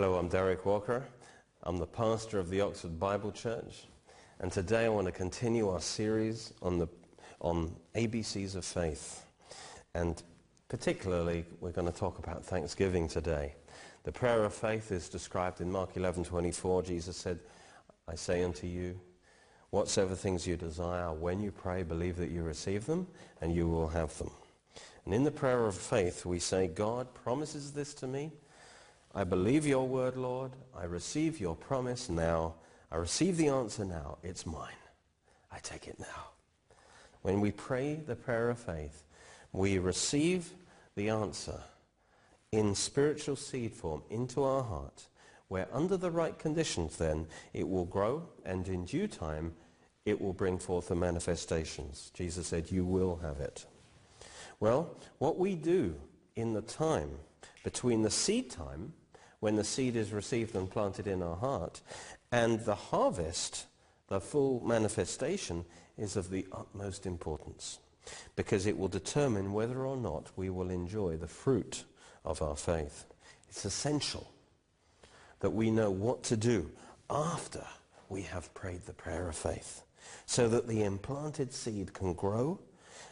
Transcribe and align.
Hello, 0.00 0.14
I'm 0.14 0.28
Derek 0.28 0.64
Walker. 0.64 1.04
I'm 1.62 1.76
the 1.76 1.86
pastor 1.86 2.38
of 2.38 2.48
the 2.48 2.62
Oxford 2.62 2.98
Bible 2.98 3.30
Church. 3.30 3.84
And 4.38 4.50
today 4.50 4.86
I 4.86 4.88
want 4.88 5.04
to 5.08 5.12
continue 5.12 5.68
our 5.68 5.82
series 5.82 6.54
on, 6.62 6.78
the, 6.78 6.88
on 7.42 7.76
ABCs 7.94 8.54
of 8.54 8.64
faith. 8.64 9.26
And 9.94 10.22
particularly, 10.70 11.44
we're 11.60 11.72
going 11.72 11.86
to 11.86 11.92
talk 11.92 12.18
about 12.18 12.42
Thanksgiving 12.42 13.08
today. 13.08 13.54
The 14.04 14.10
prayer 14.10 14.42
of 14.42 14.54
faith 14.54 14.90
is 14.90 15.10
described 15.10 15.60
in 15.60 15.70
Mark 15.70 15.92
11:24. 15.92 16.82
Jesus 16.86 17.18
said, 17.18 17.38
I 18.08 18.14
say 18.14 18.42
unto 18.42 18.66
you, 18.66 18.98
whatsoever 19.68 20.14
things 20.14 20.46
you 20.46 20.56
desire, 20.56 21.12
when 21.12 21.42
you 21.42 21.52
pray, 21.52 21.82
believe 21.82 22.16
that 22.16 22.30
you 22.30 22.42
receive 22.42 22.86
them, 22.86 23.06
and 23.42 23.54
you 23.54 23.68
will 23.68 23.88
have 23.88 24.16
them. 24.16 24.30
And 25.04 25.12
in 25.12 25.24
the 25.24 25.30
prayer 25.30 25.66
of 25.66 25.74
faith, 25.74 26.24
we 26.24 26.38
say, 26.38 26.68
God 26.68 27.12
promises 27.12 27.72
this 27.72 27.92
to 27.96 28.06
me. 28.06 28.32
I 29.14 29.24
believe 29.24 29.66
your 29.66 29.88
word, 29.88 30.16
Lord. 30.16 30.52
I 30.76 30.84
receive 30.84 31.40
your 31.40 31.56
promise 31.56 32.08
now. 32.08 32.54
I 32.92 32.96
receive 32.96 33.36
the 33.36 33.48
answer 33.48 33.84
now. 33.84 34.18
It's 34.22 34.46
mine. 34.46 34.74
I 35.50 35.58
take 35.58 35.88
it 35.88 35.98
now. 35.98 36.28
When 37.22 37.40
we 37.40 37.50
pray 37.50 37.96
the 38.06 38.14
prayer 38.14 38.50
of 38.50 38.58
faith, 38.58 39.04
we 39.52 39.78
receive 39.78 40.52
the 40.94 41.08
answer 41.08 41.60
in 42.52 42.74
spiritual 42.74 43.36
seed 43.36 43.72
form 43.72 44.02
into 44.10 44.42
our 44.44 44.62
heart, 44.62 45.06
where 45.48 45.68
under 45.72 45.96
the 45.96 46.10
right 46.10 46.38
conditions 46.38 46.96
then 46.96 47.26
it 47.52 47.68
will 47.68 47.84
grow 47.84 48.22
and 48.44 48.68
in 48.68 48.84
due 48.84 49.08
time 49.08 49.52
it 50.06 50.20
will 50.20 50.32
bring 50.32 50.58
forth 50.58 50.88
the 50.88 50.94
manifestations. 50.94 52.10
Jesus 52.14 52.46
said, 52.46 52.70
you 52.70 52.84
will 52.84 53.16
have 53.22 53.40
it. 53.40 53.66
Well, 54.60 54.96
what 55.18 55.38
we 55.38 55.56
do 55.56 55.96
in 56.36 56.52
the 56.52 56.62
time 56.62 57.10
between 57.64 58.02
the 58.02 58.10
seed 58.10 58.50
time, 58.50 58.92
when 59.40 59.56
the 59.56 59.64
seed 59.64 59.96
is 59.96 60.12
received 60.12 60.54
and 60.54 60.70
planted 60.70 61.06
in 61.06 61.22
our 61.22 61.36
heart, 61.36 61.80
and 62.30 62.60
the 62.60 62.74
harvest, 62.74 63.66
the 64.08 64.20
full 64.20 64.62
manifestation, 64.64 65.64
is 65.98 66.16
of 66.16 66.30
the 66.30 66.46
utmost 66.52 67.06
importance 67.06 67.78
because 68.36 68.66
it 68.66 68.78
will 68.78 68.88
determine 68.88 69.52
whether 69.52 69.86
or 69.86 69.96
not 69.96 70.30
we 70.36 70.50
will 70.50 70.70
enjoy 70.70 71.16
the 71.16 71.26
fruit 71.26 71.84
of 72.24 72.42
our 72.42 72.56
faith. 72.56 73.04
It's 73.48 73.64
essential 73.64 74.30
that 75.40 75.50
we 75.50 75.70
know 75.70 75.90
what 75.90 76.22
to 76.24 76.36
do 76.36 76.70
after 77.08 77.64
we 78.08 78.22
have 78.22 78.52
prayed 78.54 78.86
the 78.86 78.92
prayer 78.92 79.28
of 79.28 79.36
faith 79.36 79.82
so 80.26 80.48
that 80.48 80.68
the 80.68 80.82
implanted 80.82 81.52
seed 81.52 81.92
can 81.92 82.12
grow 82.14 82.58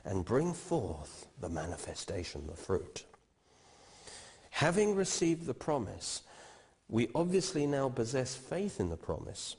and 0.04 0.24
bring 0.24 0.52
forth 0.54 1.26
the 1.40 1.48
manifestation, 1.48 2.46
the 2.46 2.56
fruit. 2.56 3.04
Having 4.58 4.96
received 4.96 5.46
the 5.46 5.54
promise, 5.54 6.22
we 6.88 7.10
obviously 7.14 7.64
now 7.64 7.88
possess 7.88 8.34
faith 8.34 8.80
in 8.80 8.88
the 8.88 8.96
promise, 8.96 9.54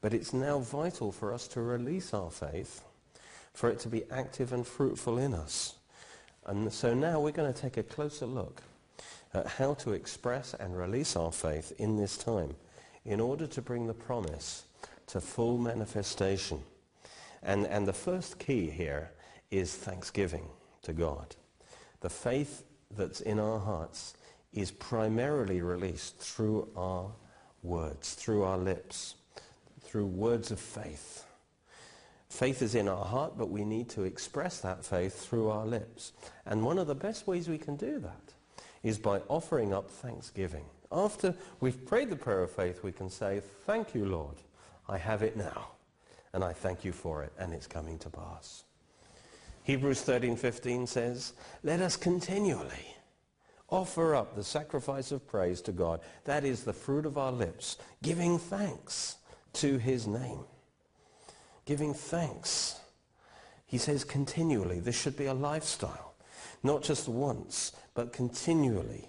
but 0.00 0.12
it's 0.12 0.32
now 0.32 0.58
vital 0.58 1.12
for 1.12 1.32
us 1.32 1.46
to 1.46 1.60
release 1.60 2.12
our 2.12 2.32
faith, 2.32 2.82
for 3.54 3.70
it 3.70 3.78
to 3.78 3.88
be 3.88 4.02
active 4.10 4.52
and 4.52 4.66
fruitful 4.66 5.18
in 5.18 5.34
us. 5.34 5.76
And 6.46 6.72
so 6.72 6.94
now 6.94 7.20
we're 7.20 7.30
going 7.30 7.52
to 7.52 7.60
take 7.60 7.76
a 7.76 7.84
closer 7.84 8.26
look 8.26 8.60
at 9.34 9.46
how 9.46 9.74
to 9.74 9.92
express 9.92 10.52
and 10.54 10.76
release 10.76 11.14
our 11.14 11.30
faith 11.30 11.72
in 11.78 11.96
this 11.96 12.16
time 12.16 12.56
in 13.04 13.20
order 13.20 13.46
to 13.46 13.62
bring 13.62 13.86
the 13.86 13.94
promise 13.94 14.64
to 15.06 15.20
full 15.20 15.58
manifestation. 15.58 16.60
And, 17.44 17.68
and 17.68 17.86
the 17.86 17.92
first 17.92 18.40
key 18.40 18.68
here 18.68 19.12
is 19.52 19.76
thanksgiving 19.76 20.48
to 20.82 20.92
God. 20.92 21.36
The 22.00 22.10
faith 22.10 22.64
that's 22.90 23.20
in 23.20 23.38
our 23.38 23.60
hearts 23.60 24.14
is 24.52 24.70
primarily 24.70 25.62
released 25.62 26.18
through 26.18 26.68
our 26.76 27.10
words, 27.62 28.14
through 28.14 28.42
our 28.42 28.58
lips, 28.58 29.14
through 29.82 30.06
words 30.06 30.50
of 30.50 30.58
faith. 30.58 31.24
Faith 32.28 32.62
is 32.62 32.74
in 32.74 32.88
our 32.88 33.04
heart, 33.04 33.36
but 33.36 33.50
we 33.50 33.64
need 33.64 33.88
to 33.90 34.04
express 34.04 34.60
that 34.60 34.84
faith 34.84 35.26
through 35.26 35.48
our 35.48 35.66
lips. 35.66 36.12
And 36.46 36.64
one 36.64 36.78
of 36.78 36.86
the 36.86 36.94
best 36.94 37.26
ways 37.26 37.48
we 37.48 37.58
can 37.58 37.76
do 37.76 37.98
that 37.98 38.34
is 38.82 38.98
by 38.98 39.18
offering 39.28 39.74
up 39.74 39.90
thanksgiving. 39.90 40.64
After 40.92 41.34
we've 41.60 41.84
prayed 41.86 42.10
the 42.10 42.16
prayer 42.16 42.42
of 42.42 42.50
faith, 42.50 42.82
we 42.82 42.92
can 42.92 43.10
say, 43.10 43.42
thank 43.66 43.94
you, 43.94 44.04
Lord. 44.06 44.36
I 44.88 44.98
have 44.98 45.22
it 45.22 45.36
now. 45.36 45.68
And 46.32 46.44
I 46.44 46.52
thank 46.52 46.84
you 46.84 46.92
for 46.92 47.24
it, 47.24 47.32
and 47.38 47.52
it's 47.52 47.66
coming 47.66 47.98
to 47.98 48.10
pass. 48.10 48.64
Hebrews 49.64 50.02
13:15 50.02 50.86
says, 50.86 51.32
"Let 51.62 51.80
us 51.80 51.96
continually 51.96 52.96
offer 53.70 54.14
up 54.14 54.34
the 54.34 54.44
sacrifice 54.44 55.12
of 55.12 55.26
praise 55.26 55.60
to 55.62 55.72
God. 55.72 56.00
That 56.24 56.44
is 56.44 56.64
the 56.64 56.72
fruit 56.72 57.06
of 57.06 57.16
our 57.16 57.32
lips, 57.32 57.76
giving 58.02 58.38
thanks 58.38 59.16
to 59.54 59.78
his 59.78 60.06
name." 60.06 60.44
Giving 61.64 61.94
thanks. 61.94 62.80
He 63.66 63.78
says 63.78 64.02
continually. 64.02 64.80
This 64.80 64.96
should 64.96 65.16
be 65.16 65.26
a 65.26 65.34
lifestyle, 65.34 66.14
not 66.62 66.82
just 66.82 67.06
once, 67.06 67.72
but 67.94 68.12
continually. 68.12 69.08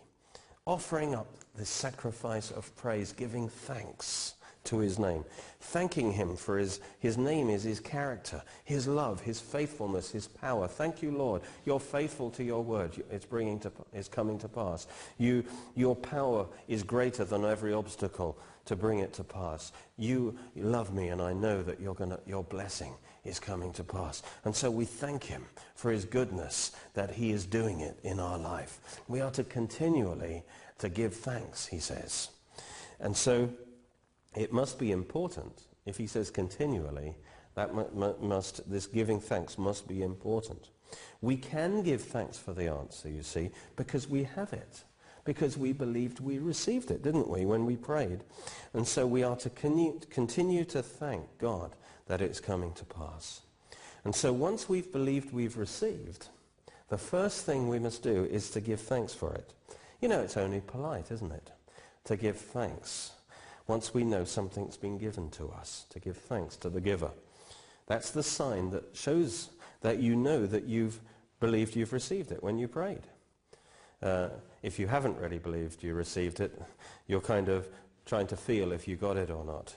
Offering 0.68 1.16
up 1.16 1.28
the 1.56 1.66
sacrifice 1.66 2.52
of 2.52 2.76
praise, 2.76 3.14
giving 3.14 3.50
thanks 3.50 4.36
to 4.64 4.78
his 4.80 5.00
name, 5.00 5.26
thanking 5.60 6.12
him 6.12 6.36
for 6.36 6.58
his, 6.58 6.80
his 7.00 7.18
name 7.18 7.50
is 7.50 7.64
his 7.64 7.80
character, 7.80 8.42
his 8.64 8.88
love, 8.88 9.22
his 9.22 9.40
faithfulness, 9.40 10.12
his 10.12 10.28
power. 10.28 10.68
Thank 10.68 11.02
you, 11.02 11.12
Lord. 11.12 11.42
You're 11.66 11.80
faithful 11.80 12.30
to 12.32 12.44
your 12.44 12.64
word. 12.64 12.92
It's, 13.10 13.26
bringing 13.26 13.60
to, 13.62 13.72
it's 13.94 14.08
coming 14.08 14.38
to 14.40 14.48
pass. 14.48 14.88
You, 15.18 15.44
your 15.76 15.96
power 15.96 16.46
is 16.68 16.84
greater 16.84 17.26
than 17.26 17.44
every 17.44 17.74
obstacle 17.74 18.38
to 18.66 18.76
bring 18.76 19.00
it 19.00 19.14
to 19.14 19.24
pass. 19.24 19.72
You 19.98 20.38
love 20.56 20.94
me, 20.94 21.10
and 21.10 21.22
I 21.22 21.34
know 21.34 21.64
that 21.64 21.80
you're 21.80 21.96
gonna, 21.96 22.20
your 22.28 22.44
blessing 22.44 22.94
is 23.24 23.40
coming 23.40 23.72
to 23.74 23.84
pass. 23.84 24.22
And 24.46 24.56
so 24.56 24.70
we 24.70 24.86
thank 24.86 25.24
him 25.24 25.46
for 25.76 25.92
his 25.92 26.06
goodness 26.06 26.72
that 26.94 27.12
he 27.12 27.32
is 27.32 27.46
doing 27.46 27.80
it 27.80 28.00
in 28.04 28.20
our 28.20 28.38
life. 28.38 28.80
We 29.08 29.22
are 29.22 29.32
to 29.32 29.44
continually 29.44 30.44
to 30.80 30.90
give 30.90 31.16
thanks, 31.16 31.66
he 31.66 31.80
says. 31.80 32.30
And 33.00 33.16
so 33.16 33.50
it 34.36 34.54
must 34.54 34.80
be 34.80 34.92
important. 34.92 35.64
If 35.86 35.98
he 35.98 36.08
says 36.08 36.30
continually, 36.32 37.16
that 37.56 37.74
must, 38.22 38.70
this 38.70 38.88
giving 38.88 39.20
thanks 39.20 39.58
must 39.58 39.88
be 39.88 40.04
important. 40.04 40.70
We 41.22 41.38
can 41.38 41.84
give 41.84 42.02
thanks 42.02 42.38
for 42.38 42.54
the 42.54 42.68
answer, 42.68 43.10
you 43.10 43.24
see, 43.24 43.52
because 43.76 44.08
we 44.08 44.24
have 44.24 44.54
it. 44.54 44.84
Because 45.24 45.58
we 45.58 45.72
believed 45.72 46.20
we 46.20 46.40
received 46.40 46.90
it, 46.90 47.04
didn't 47.04 47.30
we, 47.30 47.46
when 47.46 47.66
we 47.66 47.76
prayed? 47.76 48.24
And 48.74 48.88
so 48.88 49.06
we 49.06 49.24
are 49.24 49.36
to 49.36 49.50
continue 49.52 50.66
to 50.66 50.82
thank 50.82 51.38
God 51.38 51.76
that 52.08 52.22
it's 52.22 52.40
coming 52.40 52.74
to 52.74 52.86
pass. 52.86 53.42
And 54.04 54.16
so 54.16 54.34
once 54.34 54.68
we've 54.68 54.92
believed 54.92 55.32
we've 55.32 55.58
received, 55.58 56.30
the 56.90 56.98
first 56.98 57.46
thing 57.46 57.68
we 57.68 57.78
must 57.78 58.02
do 58.02 58.26
is 58.26 58.50
to 58.52 58.62
give 58.62 58.82
thanks 58.82 59.14
for 59.14 59.34
it. 59.34 59.54
You 60.02 60.08
know, 60.08 60.22
it's 60.22 60.38
only 60.38 60.60
polite, 60.60 61.12
isn't 61.12 61.32
it? 61.32 61.52
To 62.06 62.18
give 62.18 62.38
thanks 62.38 63.12
once 63.72 63.94
we 63.94 64.04
know 64.04 64.26
something's 64.26 64.76
been 64.76 64.98
given 64.98 65.30
to 65.30 65.50
us, 65.50 65.86
to 65.90 65.98
give 65.98 66.18
thanks 66.18 66.58
to 66.58 66.70
the 66.70 66.82
giver. 66.82 67.10
That's 67.88 68.12
the 68.12 68.22
sign 68.22 68.70
that 68.72 68.84
shows 68.92 69.48
that 69.80 70.00
you 70.00 70.14
know 70.14 70.46
that 70.46 70.66
you've 70.66 71.00
believed 71.40 71.78
you've 71.78 71.94
received 71.94 72.34
it 72.34 72.44
when 72.44 72.58
you 72.58 72.68
prayed. 72.68 73.08
Uh, 74.04 74.28
if 74.62 74.78
you 74.78 74.88
haven't 74.88 75.18
really 75.20 75.40
believed 75.40 75.84
you 75.84 75.94
received 75.94 76.42
it, 76.42 76.62
you're 77.08 77.22
kind 77.22 77.48
of 77.48 77.70
trying 78.06 78.28
to 78.28 78.36
feel 78.36 78.74
if 78.74 78.90
you 78.90 78.98
got 78.98 79.16
it 79.16 79.32
or 79.32 79.46
not. 79.46 79.74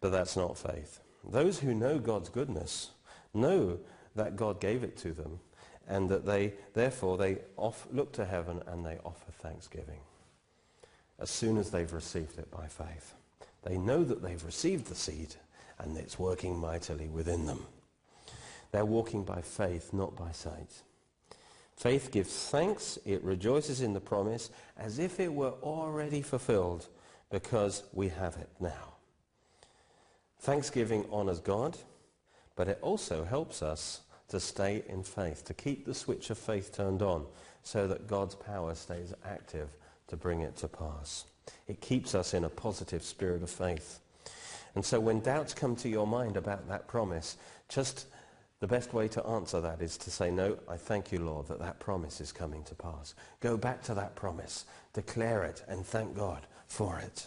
But 0.00 0.10
that's 0.10 0.36
not 0.36 0.56
faith. 0.56 1.00
Those 1.28 1.58
who 1.58 1.74
know 1.74 1.98
God's 1.98 2.28
goodness 2.28 2.92
know 3.34 3.80
that 4.14 4.36
God 4.36 4.60
gave 4.60 4.84
it 4.84 4.96
to 4.98 5.12
them 5.12 5.40
and 5.88 6.08
that 6.10 6.26
they, 6.26 6.52
therefore, 6.74 7.18
they 7.18 7.38
off, 7.56 7.88
look 7.90 8.12
to 8.12 8.24
heaven 8.24 8.62
and 8.68 8.86
they 8.86 8.98
offer 9.04 9.32
thanksgiving 9.32 9.98
as 11.22 11.30
soon 11.30 11.56
as 11.56 11.70
they've 11.70 11.92
received 11.92 12.38
it 12.38 12.50
by 12.50 12.66
faith. 12.66 13.14
They 13.62 13.78
know 13.78 14.02
that 14.02 14.22
they've 14.22 14.44
received 14.44 14.86
the 14.86 14.94
seed 14.94 15.36
and 15.78 15.96
it's 15.96 16.18
working 16.18 16.58
mightily 16.58 17.08
within 17.08 17.46
them. 17.46 17.64
They're 18.72 18.84
walking 18.84 19.22
by 19.22 19.40
faith, 19.40 19.92
not 19.92 20.16
by 20.16 20.32
sight. 20.32 20.82
Faith 21.76 22.10
gives 22.10 22.48
thanks. 22.48 22.98
It 23.04 23.22
rejoices 23.22 23.80
in 23.80 23.92
the 23.92 24.00
promise 24.00 24.50
as 24.76 24.98
if 24.98 25.20
it 25.20 25.32
were 25.32 25.54
already 25.62 26.22
fulfilled 26.22 26.88
because 27.30 27.84
we 27.92 28.08
have 28.08 28.36
it 28.36 28.50
now. 28.60 28.94
Thanksgiving 30.40 31.06
honors 31.10 31.40
God, 31.40 31.78
but 32.56 32.68
it 32.68 32.78
also 32.82 33.24
helps 33.24 33.62
us 33.62 34.02
to 34.28 34.40
stay 34.40 34.82
in 34.88 35.02
faith, 35.04 35.44
to 35.44 35.54
keep 35.54 35.84
the 35.84 35.94
switch 35.94 36.30
of 36.30 36.38
faith 36.38 36.74
turned 36.74 37.00
on 37.00 37.26
so 37.62 37.86
that 37.86 38.08
God's 38.08 38.34
power 38.34 38.74
stays 38.74 39.14
active 39.24 39.68
to 40.12 40.16
bring 40.18 40.42
it 40.42 40.54
to 40.54 40.68
pass. 40.68 41.24
It 41.66 41.80
keeps 41.80 42.14
us 42.14 42.34
in 42.34 42.44
a 42.44 42.50
positive 42.50 43.02
spirit 43.02 43.42
of 43.42 43.48
faith. 43.48 43.98
And 44.74 44.84
so 44.84 45.00
when 45.00 45.20
doubts 45.20 45.54
come 45.54 45.74
to 45.76 45.88
your 45.88 46.06
mind 46.06 46.36
about 46.36 46.68
that 46.68 46.86
promise, 46.86 47.38
just 47.70 48.08
the 48.60 48.66
best 48.66 48.92
way 48.92 49.08
to 49.08 49.26
answer 49.26 49.62
that 49.62 49.80
is 49.80 49.96
to 49.96 50.10
say, 50.10 50.30
no, 50.30 50.58
I 50.68 50.76
thank 50.76 51.12
you, 51.12 51.20
Lord, 51.20 51.48
that 51.48 51.60
that 51.60 51.80
promise 51.80 52.20
is 52.20 52.30
coming 52.30 52.62
to 52.64 52.74
pass. 52.74 53.14
Go 53.40 53.56
back 53.56 53.82
to 53.84 53.94
that 53.94 54.14
promise, 54.14 54.66
declare 54.92 55.44
it, 55.44 55.64
and 55.66 55.84
thank 55.84 56.14
God 56.14 56.46
for 56.66 56.98
it. 56.98 57.26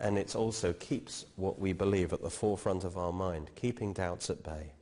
And 0.00 0.16
it 0.16 0.34
also 0.34 0.72
keeps 0.72 1.26
what 1.36 1.58
we 1.58 1.74
believe 1.74 2.14
at 2.14 2.22
the 2.22 2.30
forefront 2.30 2.84
of 2.84 2.96
our 2.96 3.12
mind, 3.12 3.50
keeping 3.56 3.92
doubts 3.92 4.30
at 4.30 4.42
bay. 4.42 4.72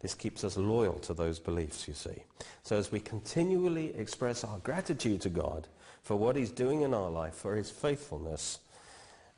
This 0.00 0.14
keeps 0.14 0.44
us 0.44 0.56
loyal 0.56 0.98
to 1.00 1.12
those 1.12 1.38
beliefs, 1.38 1.86
you 1.86 1.92
see. 1.92 2.22
So 2.62 2.78
as 2.78 2.90
we 2.90 3.00
continually 3.00 3.94
express 3.96 4.44
our 4.44 4.58
gratitude 4.60 5.20
to 5.20 5.28
God 5.28 5.68
for 6.06 6.14
what 6.14 6.36
he's 6.36 6.52
doing 6.52 6.82
in 6.82 6.94
our 6.94 7.10
life, 7.10 7.34
for 7.34 7.56
his 7.56 7.68
faithfulness, 7.68 8.60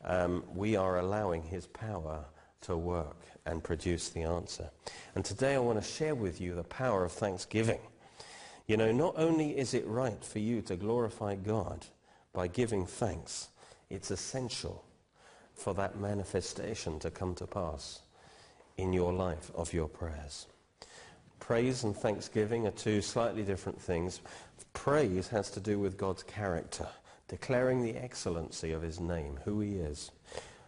um, 0.05 0.45
we 0.55 0.77
are 0.77 0.99
allowing 0.99 1.43
his 1.43 1.67
power 1.67 2.27
to 2.61 2.77
work 2.77 3.17
and 3.47 3.65
produce 3.65 4.11
the 4.11 4.21
answer. 4.21 4.69
And 5.15 5.25
today 5.25 5.55
I 5.55 5.61
want 5.61 5.83
to 5.83 5.91
share 5.91 6.15
with 6.15 6.43
you 6.43 6.55
the 6.55 6.65
power 6.65 7.07
of 7.07 7.13
thanksgiving. 7.13 7.81
You 8.67 8.77
know, 8.77 8.93
not 8.93 9.15
only 9.17 9.57
is 9.57 9.73
it 9.73 9.87
right 9.87 10.23
for 10.23 10.41
you 10.41 10.61
to 10.61 10.77
glorify 10.77 11.37
God 11.37 11.87
by 12.35 12.49
giving 12.49 12.85
thanks, 12.85 13.49
it's 13.89 14.11
essential 14.11 14.85
for 15.55 15.73
that 15.73 15.99
manifestation 15.99 16.99
to 16.99 17.11
come 17.11 17.35
to 17.37 17.47
pass 17.47 18.01
in 18.77 18.93
your 18.93 19.15
life 19.15 19.51
of 19.55 19.73
your 19.73 19.89
prayers. 19.89 20.47
Praise 21.49 21.83
and 21.83 21.97
thanksgiving 21.97 22.67
are 22.67 22.73
two 22.73 23.01
slightly 23.01 23.43
different 23.43 23.81
things. 23.81 24.21
Praise 24.75 25.29
has 25.29 25.51
to 25.53 25.61
do 25.61 25.79
with 25.79 25.97
God's 25.97 26.23
character, 26.23 26.87
declaring 27.27 27.81
the 27.81 27.97
excellency 27.97 28.73
of 28.73 28.83
his 28.83 29.01
name, 29.01 29.39
who 29.47 29.61
he 29.61 29.77
is. 29.77 30.11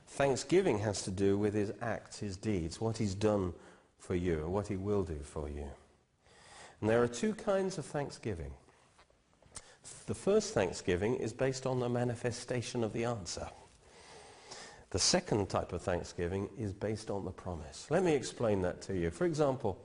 Thanksgiving 0.07 0.79
has 0.79 1.03
to 1.03 1.11
do 1.11 1.37
with 1.37 1.53
his 1.53 1.71
acts, 1.83 2.21
his 2.21 2.39
deeds, 2.39 2.81
what 2.81 2.97
he's 2.97 3.15
done 3.15 3.53
for 3.99 4.15
you 4.15 4.39
and 4.39 4.55
what 4.55 4.69
he 4.69 4.77
will 4.77 5.03
do 5.03 5.19
for 5.23 5.51
you. 5.51 5.67
And 6.81 6.89
there 6.89 7.03
are 7.03 7.09
two 7.09 7.35
kinds 7.35 7.77
of 7.77 7.85
thanksgiving. 7.85 8.53
The 10.07 10.15
first 10.15 10.55
thanksgiving 10.55 11.17
is 11.17 11.35
based 11.35 11.67
on 11.67 11.79
the 11.81 11.91
manifestation 11.91 12.83
of 12.83 12.95
the 12.95 13.05
answer. 13.05 13.51
The 14.93 14.99
second 14.99 15.51
type 15.51 15.75
of 15.75 15.83
thanksgiving 15.83 16.49
is 16.59 16.73
based 16.73 17.11
on 17.11 17.27
the 17.27 17.33
promise. 17.33 17.87
Let 17.91 18.03
me 18.03 18.15
explain 18.15 18.63
that 18.63 18.81
to 18.83 18.97
you. 18.97 19.11
For 19.11 19.27
example, 19.27 19.79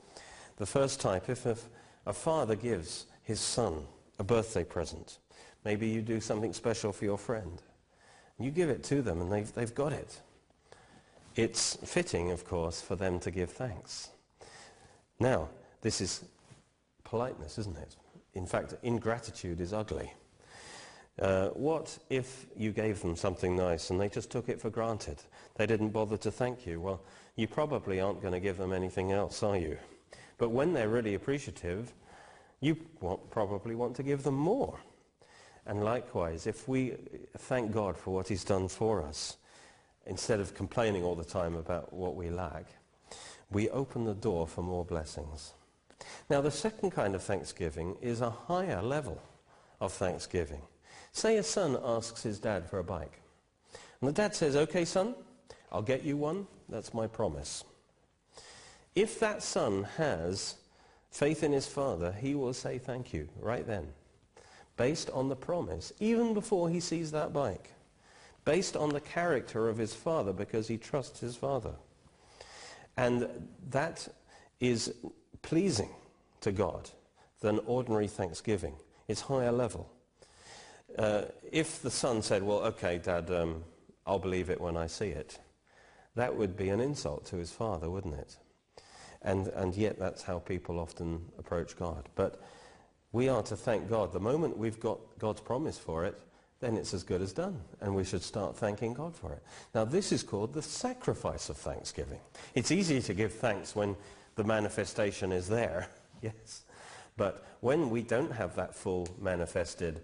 the 0.57 0.66
first 0.66 1.02
type, 1.02 1.30
if 1.30 1.46
a, 1.46 1.57
a 2.06 2.13
father 2.13 2.56
gives 2.56 3.06
his 3.24 3.40
son 3.40 3.86
a 4.19 4.24
birthday 4.24 4.63
present, 4.63 5.19
maybe 5.63 5.88
you 5.88 6.02
do 6.02 6.22
something 6.22 6.54
special 6.54 6.92
for 6.92 7.06
your 7.06 7.18
friend, 7.18 7.62
you 8.40 8.52
give 8.52 8.69
it 8.69 8.84
to 8.84 9.02
them 9.02 9.22
and 9.22 9.31
they've, 9.31 9.54
they've 9.54 9.75
got 9.75 9.94
it. 9.94 10.22
It's 11.36 11.75
fitting, 11.84 12.31
of 12.31 12.46
course, 12.46 12.81
for 12.81 12.96
them 12.96 13.19
to 13.19 13.31
give 13.31 13.50
thanks. 13.50 14.10
Now, 15.19 15.50
this 15.81 16.00
is 16.00 16.24
politeness, 17.04 17.58
isn't 17.58 17.78
it? 17.78 17.96
In 18.34 18.46
fact, 18.46 18.74
ingratitude 18.84 19.60
is 19.60 19.74
ugly. 19.74 20.12
Uh, 21.19 21.48
what 21.50 21.98
if 22.10 22.46
you 22.58 22.72
gave 22.72 23.01
them 23.01 23.16
something 23.16 23.56
nice 23.56 23.90
and 23.90 24.00
they 24.00 24.10
just 24.10 24.30
took 24.30 24.50
it 24.50 24.60
for 24.60 24.69
granted? 24.69 25.18
They 25.56 25.66
didn't 25.66 25.90
bother 25.90 26.18
to 26.18 26.31
thank 26.31 26.66
you. 26.66 26.81
Well, 26.81 27.01
you 27.38 27.48
probably 27.48 28.01
aren't 28.01 28.22
going 28.22 28.34
to 28.34 28.40
give 28.40 28.58
them 28.58 28.74
anything 28.74 29.13
else, 29.13 29.42
are 29.42 29.58
you? 29.58 29.78
But 30.38 30.50
when 30.50 30.74
they're 30.74 30.90
really 30.90 31.16
appreciative, 31.16 31.94
you 32.60 32.78
want, 33.02 33.30
probably 33.30 33.76
want 33.76 33.96
to 33.98 34.04
give 34.04 34.24
them 34.24 34.36
more. 34.36 34.80
And 35.66 35.84
likewise, 35.84 36.46
if 36.46 36.68
we 36.68 36.96
thank 37.38 37.72
God 37.72 37.98
for 37.98 38.14
what 38.14 38.28
he's 38.28 38.44
done 38.44 38.68
for 38.68 39.02
us, 39.02 39.38
instead 40.06 40.40
of 40.40 40.54
complaining 40.54 41.04
all 41.04 41.16
the 41.16 41.24
time 41.24 41.56
about 41.56 41.92
what 41.92 42.16
we 42.16 42.30
lack, 42.30 42.66
we 43.52 43.70
open 43.70 44.06
the 44.06 44.14
door 44.14 44.48
for 44.48 44.62
more 44.62 44.86
blessings. 44.86 45.54
Now, 46.30 46.42
the 46.42 46.52
second 46.52 46.92
kind 46.92 47.16
of 47.16 47.24
thanksgiving 47.24 47.96
is 48.02 48.22
a 48.22 48.30
higher 48.30 48.82
level 48.82 49.22
of 49.80 49.94
thanksgiving. 49.94 50.62
Say 51.12 51.38
a 51.38 51.44
son 51.44 51.78
asks 51.84 52.24
his 52.24 52.40
dad 52.40 52.70
for 52.70 52.80
a 52.80 52.84
bike. 52.84 53.22
And 54.02 54.10
the 54.10 54.14
dad 54.14 54.36
says, 54.36 54.56
okay, 54.56 54.86
son, 54.86 55.16
I'll 55.72 55.82
get 55.82 56.04
you 56.04 56.18
one. 56.18 56.48
That's 56.70 56.94
my 56.94 57.08
promise. 57.08 57.64
If 58.96 59.20
that 59.20 59.44
son 59.44 59.84
has 59.98 60.56
faith 61.12 61.44
in 61.44 61.52
his 61.52 61.68
father, 61.68 62.14
he 62.14 62.34
will 62.34 62.54
say 62.54 62.78
thank 62.78 63.14
you 63.14 63.28
right 63.40 63.66
then 63.66 63.88
based 64.78 65.10
on 65.12 65.30
the 65.30 65.36
promise, 65.36 65.94
even 66.00 66.34
before 66.34 66.70
he 66.70 66.80
sees 66.80 67.12
that 67.12 67.32
bike, 67.32 67.72
based 68.44 68.76
on 68.76 68.90
the 68.90 69.00
character 69.00 69.70
of 69.70 69.78
his 69.78 69.94
father 69.94 70.34
because 70.34 70.68
he 70.68 70.78
trusts 70.78 71.20
his 71.20 71.36
father. 71.36 71.74
And 72.98 73.28
that 73.70 74.08
is 74.60 74.94
pleasing 75.42 75.90
to 76.42 76.52
God 76.52 76.90
than 77.40 77.60
ordinary 77.66 78.08
thanksgiving. 78.08 78.76
It's 79.08 79.22
higher 79.22 79.52
level. 79.52 79.90
Uh, 80.98 81.24
if 81.52 81.82
the 81.82 81.92
son 81.92 82.22
said, 82.22 82.44
well, 82.44 82.60
okay, 82.60 82.98
Dad, 82.98 83.30
um, 83.32 83.64
I'll 84.06 84.20
believe 84.20 84.50
it 84.50 84.62
when 84.62 84.78
I 84.78 84.88
see 84.88 85.10
it, 85.10 85.40
that 86.16 86.36
would 86.36 86.56
be 86.56 86.70
an 86.70 86.80
insult 86.80 87.26
to 87.28 87.38
his 87.38 87.52
father, 87.52 87.90
wouldn't 87.90 88.16
it? 88.16 88.38
And, 89.25 89.48
and 89.48 89.75
yet 89.75 90.00
that's 90.00 90.22
how 90.22 90.39
people 90.39 90.80
often 90.80 91.19
approach 91.38 91.75
God. 91.77 92.07
But 92.16 92.42
we 93.12 93.27
are 93.27 93.42
to 93.44 93.57
thank 93.57 93.89
God. 93.89 94.13
The 94.13 94.19
moment 94.19 94.57
we've 94.57 94.80
got 94.80 95.00
God's 95.19 95.42
promise 95.42 95.77
for 95.77 96.06
it, 96.06 96.18
then 96.60 96.77
it's 96.77 96.94
as 96.94 97.04
good 97.04 97.22
as 97.22 97.33
done. 97.33 97.60
And 97.81 97.95
we 97.95 98.04
should 98.04 98.22
start 98.22 98.56
thanking 98.56 98.94
God 98.94 99.16
for 99.16 99.33
it. 99.33 99.44
Now, 99.74 99.83
this 99.83 100.12
is 100.12 100.22
called 100.22 100.54
the 100.54 100.62
sacrifice 100.62 101.50
of 101.50 101.57
thanksgiving. 101.57 102.19
It's 102.54 102.72
easy 102.72 103.01
to 103.01 103.13
give 103.13 103.33
thanks 103.33 103.75
when 103.75 103.95
the 104.36 104.44
manifestation 104.44 105.31
is 105.31 105.48
there, 105.48 105.89
yes. 106.22 106.63
But 107.18 107.45
when 107.62 107.89
we 107.89 108.04
don't 108.04 108.31
have 108.31 108.56
that 108.56 108.75
full 108.75 109.07
manifested 109.19 110.01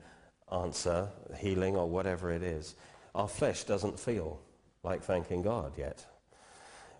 answer, 0.51 1.09
healing 1.37 1.75
or 1.75 1.87
whatever 1.87 2.31
it 2.31 2.41
is, 2.41 2.75
our 3.13 3.27
flesh 3.27 3.65
doesn't 3.65 3.99
feel 3.99 4.39
like 4.83 5.03
thanking 5.03 5.43
God 5.43 5.73
yet. 5.77 6.05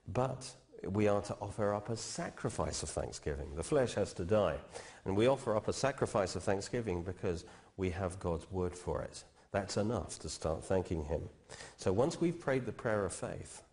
But 0.08 0.52
we 0.88 1.08
are 1.08 1.22
to 1.22 1.36
offer 1.42 1.74
up 1.74 1.90
a 1.90 1.98
sacrifice 1.98 2.84
of 2.84 2.90
thanksgiving. 2.90 3.56
The 3.56 3.64
flesh 3.64 3.94
has 3.94 4.14
to 4.14 4.26
die. 4.26 4.58
And 5.06 5.16
we 5.16 5.28
offer 5.28 5.56
up 5.56 5.68
a 5.68 5.74
sacrifice 5.74 6.36
of 6.36 6.44
thanksgiving 6.44 7.04
because 7.04 7.46
we 7.78 7.92
have 7.92 8.20
God's 8.20 8.50
word 8.52 8.76
for 8.76 9.02
it. 9.02 9.24
That's 9.52 9.78
enough 9.78 10.20
to 10.20 10.30
start 10.30 10.64
thanking 10.64 11.06
him. 11.06 11.24
So 11.78 11.92
once 11.92 12.22
we've 12.22 12.40
prayed 12.40 12.66
the 12.66 12.72
prayer 12.72 13.06
of 13.06 13.14
faith, 13.14 13.64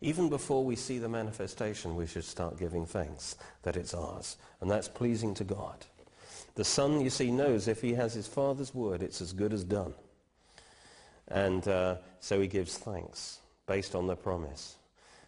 even 0.00 0.30
before 0.30 0.64
we 0.64 0.76
see 0.76 0.98
the 0.98 1.08
manifestation, 1.08 1.94
we 1.94 2.06
should 2.06 2.24
start 2.24 2.58
giving 2.58 2.86
thanks 2.86 3.36
that 3.62 3.76
it's 3.76 3.92
ours. 3.92 4.38
And 4.60 4.70
that's 4.70 4.88
pleasing 4.88 5.34
to 5.34 5.44
God. 5.44 5.84
The 6.54 6.64
son, 6.64 7.00
you 7.00 7.10
see, 7.10 7.30
knows 7.30 7.68
if 7.68 7.82
he 7.82 7.94
has 7.94 8.14
his 8.14 8.26
father's 8.26 8.74
word, 8.74 9.02
it's 9.02 9.20
as 9.20 9.32
good 9.32 9.52
as 9.52 9.62
done. 9.62 9.94
And 11.28 11.66
uh, 11.68 11.96
so 12.20 12.40
he 12.40 12.48
gives 12.48 12.76
thanks 12.78 13.38
based 13.66 13.94
on 13.94 14.06
the 14.06 14.16
promise. 14.16 14.76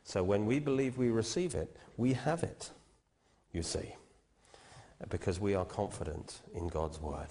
So 0.04 0.22
when 0.22 0.46
we 0.46 0.58
believe 0.58 0.98
we 0.98 1.10
receive 1.10 1.54
it, 1.54 1.76
we 1.96 2.12
have 2.14 2.42
it, 2.42 2.70
you 3.52 3.62
see, 3.62 3.94
because 5.08 5.38
we 5.38 5.54
are 5.54 5.64
confident 5.64 6.40
in 6.54 6.68
God's 6.68 7.00
word. 7.00 7.28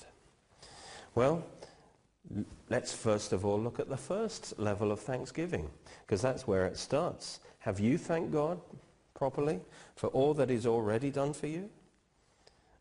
Well, 1.15 1.43
let's 2.69 2.93
first 2.93 3.33
of 3.33 3.45
all 3.45 3.59
look 3.59 3.79
at 3.79 3.89
the 3.89 3.97
first 3.97 4.57
level 4.57 4.91
of 4.91 4.99
thanksgiving, 4.99 5.69
because 6.05 6.21
that's 6.21 6.47
where 6.47 6.65
it 6.65 6.77
starts. 6.77 7.39
Have 7.59 7.79
you 7.79 7.97
thanked 7.97 8.31
God 8.31 8.59
properly 9.13 9.59
for 9.95 10.07
all 10.07 10.33
that 10.35 10.49
he's 10.49 10.65
already 10.65 11.11
done 11.11 11.33
for 11.33 11.47
you? 11.47 11.69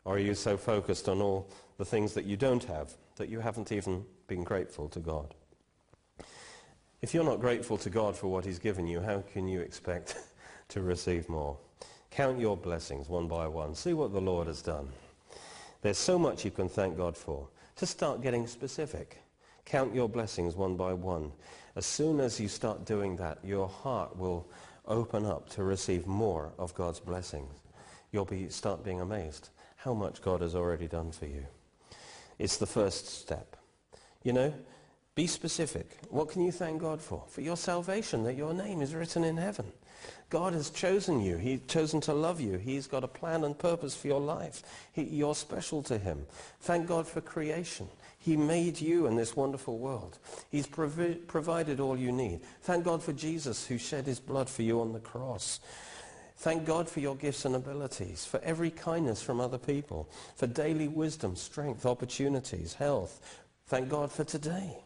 Or 0.05 0.15
are 0.15 0.19
you 0.19 0.33
so 0.33 0.57
focused 0.57 1.07
on 1.07 1.21
all 1.21 1.47
the 1.77 1.85
things 1.85 2.13
that 2.13 2.25
you 2.25 2.37
don't 2.37 2.63
have 2.63 2.93
that 3.17 3.29
you 3.29 3.39
haven't 3.41 3.71
even 3.71 4.05
been 4.27 4.43
grateful 4.43 4.89
to 4.89 4.99
God? 4.99 5.35
If 7.01 7.15
you're 7.15 7.23
not 7.23 7.39
grateful 7.39 7.77
to 7.79 7.89
God 7.89 8.15
for 8.15 8.27
what 8.27 8.45
he's 8.45 8.59
given 8.59 8.85
you, 8.85 9.01
how 9.01 9.23
can 9.33 9.47
you 9.47 9.61
expect 9.61 10.17
to 10.69 10.81
receive 10.81 11.27
more? 11.27 11.57
Count 12.11 12.39
your 12.39 12.55
blessings 12.55 13.09
one 13.09 13.27
by 13.27 13.47
one. 13.47 13.73
See 13.73 13.93
what 13.93 14.13
the 14.13 14.21
Lord 14.21 14.45
has 14.45 14.61
done. 14.61 14.87
There's 15.81 15.97
so 15.97 16.19
much 16.19 16.45
you 16.45 16.51
can 16.51 16.69
thank 16.69 16.97
God 16.97 17.17
for. 17.17 17.47
To 17.77 17.87
start 17.87 18.21
getting 18.21 18.45
specific. 18.45 19.17
Count 19.65 19.95
your 19.95 20.09
blessings 20.09 20.55
one 20.55 20.75
by 20.75 20.93
one. 20.93 21.31
As 21.75 21.87
soon 21.87 22.19
as 22.19 22.39
you 22.39 22.47
start 22.47 22.85
doing 22.85 23.15
that, 23.15 23.39
your 23.43 23.67
heart 23.67 24.15
will 24.15 24.47
open 24.85 25.25
up 25.25 25.49
to 25.49 25.63
receive 25.63 26.05
more 26.05 26.51
of 26.59 26.75
God's 26.75 26.99
blessings. 26.99 27.53
You'll 28.11 28.25
be, 28.25 28.49
start 28.49 28.83
being 28.83 29.01
amazed 29.01 29.49
how 29.77 29.95
much 29.95 30.21
God 30.21 30.41
has 30.41 30.53
already 30.53 30.87
done 30.87 31.11
for 31.11 31.25
you. 31.25 31.47
It's 32.37 32.57
the 32.57 32.67
first 32.67 33.07
step. 33.07 33.55
You 34.21 34.33
know, 34.33 34.53
be 35.15 35.27
specific. 35.27 35.97
What 36.09 36.29
can 36.29 36.41
you 36.41 36.51
thank 36.51 36.81
God 36.81 37.01
for? 37.01 37.23
For 37.27 37.41
your 37.41 37.57
salvation, 37.57 38.23
that 38.23 38.35
your 38.35 38.53
name 38.53 38.81
is 38.81 38.95
written 38.95 39.23
in 39.23 39.37
heaven. 39.37 39.65
God 40.29 40.53
has 40.53 40.69
chosen 40.69 41.19
you. 41.19 41.35
He's 41.35 41.59
chosen 41.67 41.99
to 42.01 42.13
love 42.13 42.39
you. 42.39 42.57
He's 42.57 42.87
got 42.87 43.03
a 43.03 43.07
plan 43.07 43.43
and 43.43 43.57
purpose 43.57 43.93
for 43.93 44.07
your 44.07 44.21
life. 44.21 44.63
He, 44.93 45.03
you're 45.03 45.35
special 45.35 45.83
to 45.83 45.97
him. 45.97 46.25
Thank 46.61 46.87
God 46.87 47.05
for 47.05 47.19
creation. 47.19 47.87
He 48.17 48.37
made 48.37 48.79
you 48.79 49.07
in 49.07 49.15
this 49.17 49.35
wonderful 49.35 49.77
world. 49.79 50.17
He's 50.49 50.67
provi- 50.67 51.15
provided 51.15 51.79
all 51.81 51.97
you 51.97 52.13
need. 52.13 52.39
Thank 52.61 52.85
God 52.85 53.03
for 53.03 53.11
Jesus 53.11 53.67
who 53.67 53.77
shed 53.77 54.05
his 54.05 54.19
blood 54.19 54.49
for 54.49 54.61
you 54.61 54.79
on 54.79 54.93
the 54.93 54.99
cross. 54.99 55.59
Thank 56.37 56.65
God 56.65 56.87
for 56.87 57.01
your 57.01 57.15
gifts 57.15 57.45
and 57.45 57.55
abilities, 57.55 58.25
for 58.25 58.39
every 58.43 58.71
kindness 58.71 59.21
from 59.21 59.41
other 59.41 59.57
people, 59.57 60.09
for 60.35 60.47
daily 60.47 60.87
wisdom, 60.87 61.35
strength, 61.35 61.85
opportunities, 61.85 62.75
health. 62.75 63.41
Thank 63.67 63.89
God 63.89 64.11
for 64.11 64.23
today, 64.23 64.77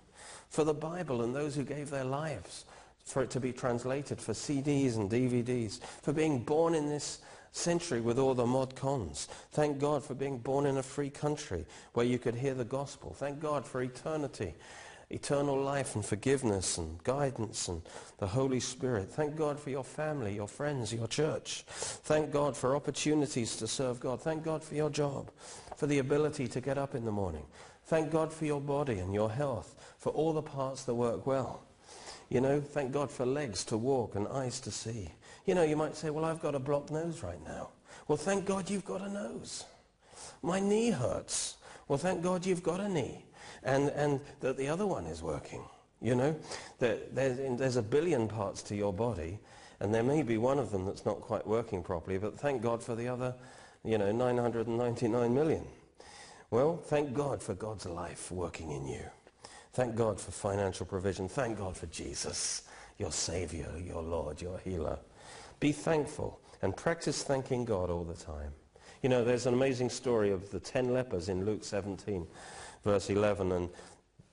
for 0.50 0.64
the 0.64 0.74
Bible 0.74 1.22
and 1.22 1.36
those 1.36 1.56
who 1.56 1.64
gave 1.64 1.90
their 1.90 2.04
lives 2.04 2.66
for 3.06 3.22
it 3.22 3.30
to 3.30 3.40
be 3.40 3.54
translated, 3.54 4.20
for 4.20 4.34
CDs 4.34 4.96
and 4.96 5.10
DVDs, 5.10 5.80
for 6.02 6.12
being 6.12 6.44
born 6.44 6.74
in 6.74 6.90
this 6.90 7.20
century 7.52 8.02
with 8.02 8.18
all 8.18 8.34
the 8.34 8.46
mod 8.46 8.76
cons. 8.76 9.28
Thank 9.52 9.80
God 9.80 10.04
for 10.04 10.16
being 10.16 10.40
born 10.40 10.66
in 10.66 10.78
a 10.78 10.84
free 10.84 11.12
country 11.12 11.66
where 11.94 12.06
you 12.06 12.18
could 12.18 12.36
hear 12.36 12.54
the 12.54 12.66
gospel. 12.66 13.14
Thank 13.14 13.40
God 13.40 13.66
for 13.66 13.82
eternity 13.82 14.54
eternal 15.10 15.60
life 15.62 15.96
and 15.96 16.04
forgiveness 16.04 16.78
and 16.78 17.04
guidance 17.04 17.68
and 17.68 17.82
the 18.18 18.28
Holy 18.28 18.60
Spirit. 18.60 19.12
Thank 19.12 19.36
God 19.36 19.60
for 19.60 19.70
your 19.70 19.84
family, 19.84 20.36
your 20.36 20.48
friends, 20.48 20.94
your 20.94 21.08
church. 21.08 21.64
Thank 21.68 22.32
God 22.32 22.58
for 22.58 22.76
opportunities 22.76 23.56
to 23.58 23.68
serve 23.68 24.00
God. 24.00 24.22
Thank 24.22 24.44
God 24.44 24.64
for 24.64 24.76
your 24.76 24.90
job, 24.90 25.32
for 25.78 25.88
the 25.88 26.00
ability 26.00 26.48
to 26.48 26.62
get 26.62 26.78
up 26.78 26.96
in 26.96 27.06
the 27.06 27.12
morning. 27.12 27.46
Thank 27.86 28.12
God 28.12 28.34
for 28.34 28.46
your 28.46 28.62
body 28.62 29.00
and 29.00 29.14
your 29.14 29.32
health, 29.32 29.96
for 29.98 30.12
all 30.12 30.34
the 30.34 30.42
parts 30.42 30.84
that 30.84 30.96
work 30.96 31.28
well. 31.28 31.64
You 32.30 32.42
know, 32.42 32.60
thank 32.60 32.92
God 32.92 33.12
for 33.12 33.26
legs 33.26 33.64
to 33.66 33.78
walk 33.78 34.16
and 34.16 34.28
eyes 34.28 34.60
to 34.62 34.72
see. 34.72 35.12
You 35.46 35.54
know, 35.54 35.64
you 35.64 35.76
might 35.76 35.96
say, 35.96 36.10
well, 36.10 36.26
I've 36.26 36.42
got 36.42 36.56
a 36.56 36.60
blocked 36.60 36.92
nose 36.92 37.22
right 37.22 37.44
now. 37.46 37.70
Well, 38.08 38.18
thank 38.18 38.46
God 38.46 38.70
you've 38.70 38.86
got 38.86 39.02
a 39.02 39.10
nose. 39.10 39.66
My 40.42 40.60
knee 40.60 40.90
hurts. 40.90 41.58
Well, 41.88 42.00
thank 42.00 42.24
God 42.24 42.46
you've 42.46 42.64
got 42.64 42.80
a 42.80 42.90
knee 42.90 43.26
and, 43.64 43.90
and 43.90 44.20
that 44.40 44.58
the 44.58 44.68
other 44.68 44.86
one 44.86 45.06
is 45.06 45.22
working. 45.22 45.64
You 46.02 46.16
know, 46.16 46.36
there's, 46.80 47.10
there's 47.14 47.76
a 47.78 47.82
billion 47.82 48.28
parts 48.28 48.62
to 48.64 48.76
your 48.76 48.94
body, 48.94 49.40
and 49.80 49.94
there 49.94 50.04
may 50.04 50.22
be 50.24 50.38
one 50.38 50.60
of 50.60 50.72
them 50.72 50.86
that's 50.86 51.06
not 51.06 51.22
quite 51.22 51.46
working 51.46 51.82
properly, 51.82 52.18
but 52.18 52.40
thank 52.40 52.62
God 52.62 52.84
for 52.84 52.96
the 52.96 53.08
other, 53.08 53.34
you 53.84 53.98
know, 53.98 54.12
999 54.12 55.34
million. 55.34 55.66
Well, 56.52 56.78
thank 56.78 57.14
God 57.14 57.42
for 57.42 57.54
God's 57.54 57.86
life 57.86 58.32
working 58.32 58.72
in 58.72 58.88
you. 58.88 59.04
Thank 59.74 59.96
God 59.96 60.20
for 60.20 60.32
financial 60.32 60.86
provision. 60.86 61.28
Thank 61.28 61.58
God 61.58 61.76
for 61.76 61.88
Jesus, 61.88 62.64
your 62.98 63.12
Savior, 63.12 63.70
your 63.78 64.02
Lord, 64.02 64.42
your 64.42 64.60
healer. 64.60 65.00
Be 65.60 65.72
thankful 65.72 66.40
and 66.62 66.76
practice 66.76 67.24
thanking 67.24 67.66
God 67.66 67.90
all 67.90 68.04
the 68.04 68.14
time. 68.14 68.52
You 69.02 69.10
know, 69.10 69.24
there's 69.24 69.46
an 69.46 69.54
amazing 69.54 69.90
story 69.90 70.32
of 70.32 70.50
the 70.52 70.60
ten 70.60 70.94
lepers 70.94 71.30
in 71.30 71.46
Luke 71.46 71.64
17 71.64 72.26
verse 72.86 73.10
11, 73.10 73.52
and 73.52 73.70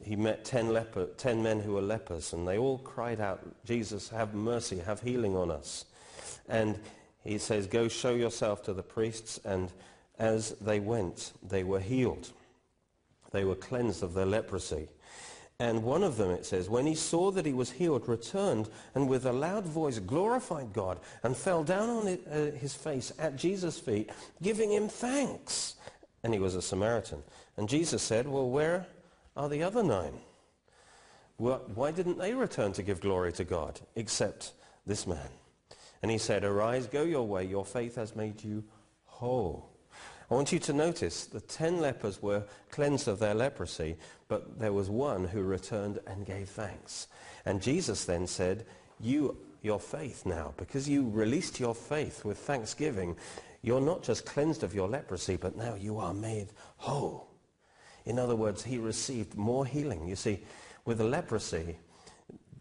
he 0.04 0.14
met 0.14 0.44
ten, 0.44 0.68
leper, 0.72 1.06
ten 1.16 1.42
men 1.42 1.58
who 1.58 1.72
were 1.72 1.82
lepers, 1.82 2.32
and 2.32 2.46
they 2.46 2.58
all 2.58 2.78
cried 2.78 3.20
out, 3.20 3.40
Jesus, 3.64 4.08
have 4.10 4.34
mercy, 4.34 4.78
have 4.78 5.00
healing 5.00 5.34
on 5.34 5.50
us. 5.50 5.86
And 6.48 6.78
he 7.24 7.38
says, 7.38 7.66
go 7.66 7.88
show 7.88 8.14
yourself 8.14 8.62
to 8.64 8.74
the 8.74 8.82
priests, 8.82 9.40
and 9.44 9.72
as 10.18 10.50
they 10.60 10.80
went, 10.80 11.32
they 11.42 11.64
were 11.64 11.80
healed. 11.80 12.30
They 13.30 13.44
were 13.44 13.54
cleansed 13.54 14.02
of 14.02 14.14
their 14.14 14.26
leprosy. 14.26 14.88
And 15.58 15.84
one 15.84 16.02
of 16.02 16.16
them, 16.16 16.30
it 16.30 16.44
says, 16.44 16.68
when 16.68 16.86
he 16.86 16.94
saw 16.94 17.30
that 17.30 17.46
he 17.46 17.52
was 17.52 17.70
healed, 17.70 18.08
returned 18.08 18.68
and 18.94 19.08
with 19.08 19.26
a 19.26 19.32
loud 19.32 19.64
voice 19.64 19.98
glorified 19.98 20.72
God 20.72 20.98
and 21.22 21.36
fell 21.36 21.62
down 21.62 21.88
on 21.88 22.08
uh, 22.08 22.50
his 22.58 22.74
face 22.74 23.12
at 23.18 23.36
Jesus' 23.36 23.78
feet, 23.78 24.10
giving 24.42 24.72
him 24.72 24.88
thanks. 24.88 25.76
And 26.24 26.32
he 26.32 26.40
was 26.40 26.56
a 26.56 26.62
Samaritan. 26.62 27.22
And 27.56 27.68
Jesus 27.68 28.02
said, 28.02 28.26
well, 28.26 28.50
where 28.50 28.86
are 29.36 29.48
the 29.48 29.62
other 29.62 29.82
nine? 29.82 30.14
Well, 31.38 31.62
why 31.74 31.90
didn't 31.90 32.18
they 32.18 32.34
return 32.34 32.72
to 32.74 32.82
give 32.82 33.00
glory 33.00 33.32
to 33.34 33.44
God 33.44 33.80
except 33.94 34.52
this 34.86 35.06
man? 35.06 35.28
And 36.02 36.10
he 36.10 36.18
said, 36.18 36.44
arise, 36.44 36.86
go 36.86 37.04
your 37.04 37.26
way. 37.26 37.44
Your 37.44 37.64
faith 37.64 37.94
has 37.96 38.16
made 38.16 38.42
you 38.42 38.64
whole. 39.04 39.71
I 40.32 40.34
want 40.34 40.50
you 40.50 40.58
to 40.60 40.72
notice 40.72 41.26
the 41.26 41.42
ten 41.42 41.78
lepers 41.78 42.22
were 42.22 42.44
cleansed 42.70 43.06
of 43.06 43.18
their 43.18 43.34
leprosy, 43.34 43.98
but 44.28 44.58
there 44.58 44.72
was 44.72 44.88
one 44.88 45.24
who 45.24 45.42
returned 45.42 45.98
and 46.06 46.24
gave 46.24 46.48
thanks. 46.48 47.08
And 47.44 47.60
Jesus 47.60 48.06
then 48.06 48.26
said, 48.26 48.64
you, 48.98 49.36
your 49.60 49.78
faith 49.78 50.24
now, 50.24 50.54
because 50.56 50.88
you 50.88 51.10
released 51.10 51.60
your 51.60 51.74
faith 51.74 52.24
with 52.24 52.38
thanksgiving, 52.38 53.14
you're 53.60 53.82
not 53.82 54.02
just 54.02 54.24
cleansed 54.24 54.62
of 54.62 54.74
your 54.74 54.88
leprosy, 54.88 55.36
but 55.36 55.54
now 55.54 55.74
you 55.74 55.98
are 55.98 56.14
made 56.14 56.48
whole. 56.78 57.28
In 58.06 58.18
other 58.18 58.34
words, 58.34 58.64
he 58.64 58.78
received 58.78 59.36
more 59.36 59.66
healing. 59.66 60.08
You 60.08 60.16
see, 60.16 60.40
with 60.86 60.96
the 60.96 61.04
leprosy, 61.04 61.76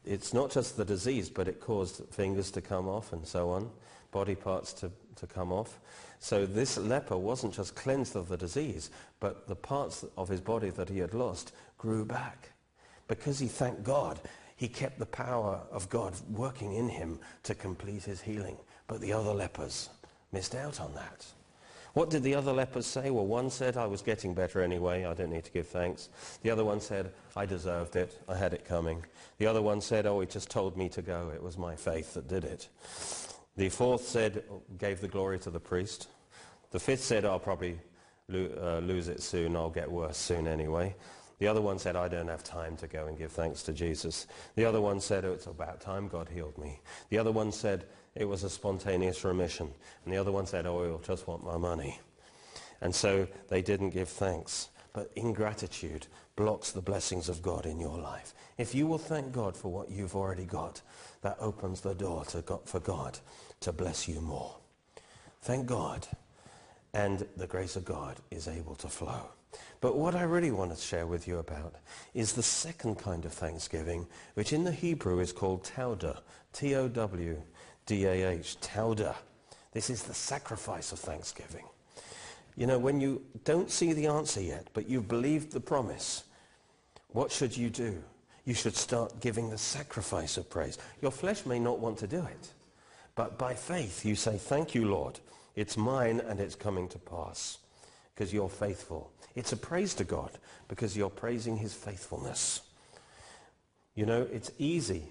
it's 0.03 0.33
not 0.33 0.51
just 0.51 0.75
the 0.75 0.83
disease, 0.83 1.29
but 1.29 1.47
it 1.47 1.61
caused 1.61 2.03
fingers 2.11 2.51
to 2.51 2.59
come 2.59 2.89
off 2.89 3.13
and 3.13 3.25
so 3.25 3.49
on, 3.49 3.69
body 4.11 4.35
parts 4.35 4.73
to, 4.73 4.91
to 5.15 5.27
come 5.27 5.51
off. 5.51 5.79
So 6.19 6.45
this 6.45 6.77
leper 6.77 7.17
wasn't 7.17 7.53
just 7.53 7.75
cleansed 7.75 8.15
of 8.15 8.27
the 8.27 8.37
disease, 8.37 8.91
but 9.19 9.47
the 9.47 9.55
parts 9.55 10.05
of 10.17 10.29
his 10.29 10.41
body 10.41 10.69
that 10.71 10.89
he 10.89 10.99
had 10.99 11.13
lost 11.13 11.53
grew 11.77 12.05
back. 12.05 12.51
Because 13.07 13.39
he 13.39 13.47
thanked 13.47 13.83
God, 13.83 14.19
he 14.55 14.67
kept 14.67 14.99
the 14.99 15.05
power 15.05 15.59
of 15.71 15.89
God 15.89 16.13
working 16.29 16.73
in 16.73 16.87
him 16.87 17.19
to 17.43 17.55
complete 17.55 18.03
his 18.03 18.21
healing. 18.21 18.57
But 18.87 19.01
the 19.01 19.13
other 19.13 19.33
lepers 19.33 19.89
missed 20.31 20.55
out 20.55 20.79
on 20.79 20.93
that. 20.93 21.25
What 21.93 22.09
did 22.09 22.23
the 22.23 22.35
other 22.35 22.53
lepers 22.53 22.85
say? 22.85 23.09
Well, 23.09 23.25
one 23.25 23.49
said, 23.49 23.75
I 23.75 23.85
was 23.85 24.01
getting 24.01 24.33
better 24.33 24.61
anyway. 24.61 25.03
I 25.03 25.13
don't 25.13 25.31
need 25.31 25.43
to 25.43 25.51
give 25.51 25.67
thanks. 25.67 26.07
The 26.41 26.49
other 26.49 26.63
one 26.63 26.79
said, 26.79 27.11
I 27.35 27.45
deserved 27.45 27.97
it. 27.97 28.17
I 28.29 28.37
had 28.37 28.53
it 28.53 28.63
coming. 28.63 29.03
The 29.39 29.47
other 29.47 29.61
one 29.61 29.81
said, 29.81 30.05
oh, 30.05 30.21
he 30.21 30.27
just 30.27 30.49
told 30.49 30.77
me 30.77 30.87
to 30.89 31.01
go. 31.01 31.31
It 31.35 31.43
was 31.43 31.57
my 31.57 31.75
faith 31.75 32.13
that 32.13 32.29
did 32.29 32.45
it. 32.45 32.69
The 33.61 33.69
fourth 33.69 34.07
said, 34.07 34.43
gave 34.79 35.01
the 35.01 35.07
glory 35.07 35.37
to 35.37 35.51
the 35.51 35.59
priest. 35.59 36.07
The 36.71 36.79
fifth 36.79 37.03
said, 37.03 37.25
I'll 37.25 37.37
probably 37.37 37.79
lo- 38.27 38.49
uh, 38.59 38.79
lose 38.79 39.07
it 39.07 39.21
soon. 39.21 39.55
I'll 39.55 39.69
get 39.69 39.91
worse 39.91 40.17
soon 40.17 40.47
anyway. 40.47 40.95
The 41.37 41.45
other 41.45 41.61
one 41.61 41.77
said, 41.77 41.95
I 41.95 42.07
don't 42.07 42.27
have 42.27 42.43
time 42.43 42.75
to 42.77 42.87
go 42.87 43.05
and 43.05 43.15
give 43.15 43.31
thanks 43.31 43.61
to 43.61 43.71
Jesus. 43.71 44.25
The 44.55 44.65
other 44.65 44.81
one 44.81 44.99
said, 44.99 45.25
oh, 45.25 45.33
it's 45.33 45.45
about 45.45 45.79
time 45.79 46.07
God 46.07 46.27
healed 46.27 46.57
me. 46.57 46.79
The 47.09 47.19
other 47.19 47.31
one 47.31 47.51
said, 47.51 47.85
it 48.15 48.25
was 48.25 48.43
a 48.43 48.49
spontaneous 48.49 49.23
remission. 49.23 49.69
And 50.05 50.11
the 50.11 50.17
other 50.17 50.31
one 50.31 50.47
said, 50.47 50.65
oh, 50.65 50.83
he'll 50.83 50.97
just 50.97 51.27
want 51.27 51.45
my 51.45 51.57
money. 51.57 51.99
And 52.81 52.95
so 52.95 53.27
they 53.49 53.61
didn't 53.61 53.91
give 53.91 54.09
thanks. 54.09 54.69
But 54.91 55.11
ingratitude 55.15 56.07
blocks 56.35 56.71
the 56.71 56.81
blessings 56.81 57.29
of 57.29 57.43
God 57.43 57.67
in 57.67 57.79
your 57.79 57.99
life. 57.99 58.33
If 58.57 58.73
you 58.73 58.87
will 58.87 58.97
thank 58.97 59.31
God 59.31 59.55
for 59.55 59.71
what 59.71 59.91
you've 59.91 60.15
already 60.15 60.45
got, 60.45 60.81
that 61.21 61.37
opens 61.39 61.81
the 61.81 61.93
door 61.93 62.25
to 62.25 62.41
God, 62.41 62.61
for 62.65 62.79
God 62.79 63.19
to 63.61 63.71
bless 63.71 64.07
you 64.07 64.21
more. 64.21 64.55
Thank 65.41 65.65
God. 65.65 66.07
And 66.93 67.25
the 67.37 67.47
grace 67.47 67.75
of 67.75 67.85
God 67.85 68.17
is 68.29 68.47
able 68.47 68.75
to 68.75 68.87
flow. 68.87 69.29
But 69.79 69.97
what 69.97 70.15
I 70.15 70.23
really 70.23 70.51
want 70.51 70.75
to 70.75 70.81
share 70.81 71.07
with 71.07 71.27
you 71.27 71.39
about 71.39 71.75
is 72.13 72.33
the 72.33 72.43
second 72.43 72.95
kind 72.99 73.25
of 73.25 73.33
thanksgiving, 73.33 74.07
which 74.35 74.53
in 74.53 74.63
the 74.63 74.71
Hebrew 74.71 75.19
is 75.19 75.31
called 75.31 75.63
towdah, 75.63 76.19
T-O-W, 76.53 77.41
D-A-H, 77.85 78.57
Tauda. 78.61 79.15
This 79.71 79.89
is 79.89 80.03
the 80.03 80.13
sacrifice 80.13 80.91
of 80.91 80.99
thanksgiving. 80.99 81.65
You 82.55 82.67
know, 82.67 82.77
when 82.77 82.99
you 82.99 83.21
don't 83.43 83.71
see 83.71 83.93
the 83.93 84.07
answer 84.07 84.41
yet, 84.41 84.67
but 84.73 84.87
you've 84.87 85.07
believed 85.07 85.51
the 85.51 85.59
promise, 85.59 86.23
what 87.09 87.31
should 87.31 87.55
you 87.55 87.69
do? 87.69 88.03
You 88.45 88.53
should 88.53 88.75
start 88.75 89.19
giving 89.19 89.49
the 89.49 89.57
sacrifice 89.57 90.37
of 90.37 90.49
praise. 90.49 90.77
Your 91.01 91.11
flesh 91.11 91.45
may 91.45 91.59
not 91.59 91.79
want 91.79 91.97
to 91.99 92.07
do 92.07 92.19
it, 92.19 92.49
but 93.15 93.37
by 93.37 93.53
faith 93.53 94.05
you 94.05 94.15
say, 94.15 94.37
thank 94.37 94.73
you, 94.75 94.89
Lord. 94.89 95.19
It's 95.55 95.77
mine 95.77 96.21
and 96.21 96.39
it's 96.39 96.55
coming 96.55 96.87
to 96.89 96.99
pass 96.99 97.57
because 98.13 98.33
you're 98.33 98.49
faithful. 98.49 99.11
It's 99.35 99.51
a 99.51 99.57
praise 99.57 99.93
to 99.95 100.03
God 100.03 100.31
because 100.67 100.95
you're 100.95 101.09
praising 101.09 101.57
his 101.57 101.73
faithfulness. 101.73 102.61
You 103.95 104.05
know, 104.05 104.27
it's 104.31 104.51
easy 104.57 105.03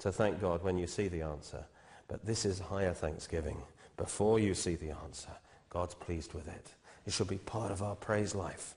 to 0.00 0.12
thank 0.12 0.40
God 0.40 0.62
when 0.62 0.78
you 0.78 0.86
see 0.86 1.08
the 1.08 1.22
answer. 1.22 1.64
But 2.08 2.24
this 2.24 2.44
is 2.44 2.58
higher 2.58 2.92
thanksgiving. 2.92 3.56
Before 3.96 4.38
you 4.38 4.54
see 4.54 4.76
the 4.76 4.90
answer, 4.90 5.30
God's 5.70 5.94
pleased 5.94 6.34
with 6.34 6.48
it. 6.48 6.72
It 7.06 7.12
should 7.12 7.28
be 7.28 7.38
part 7.38 7.70
of 7.70 7.82
our 7.82 7.96
praise 7.96 8.34
life. 8.34 8.74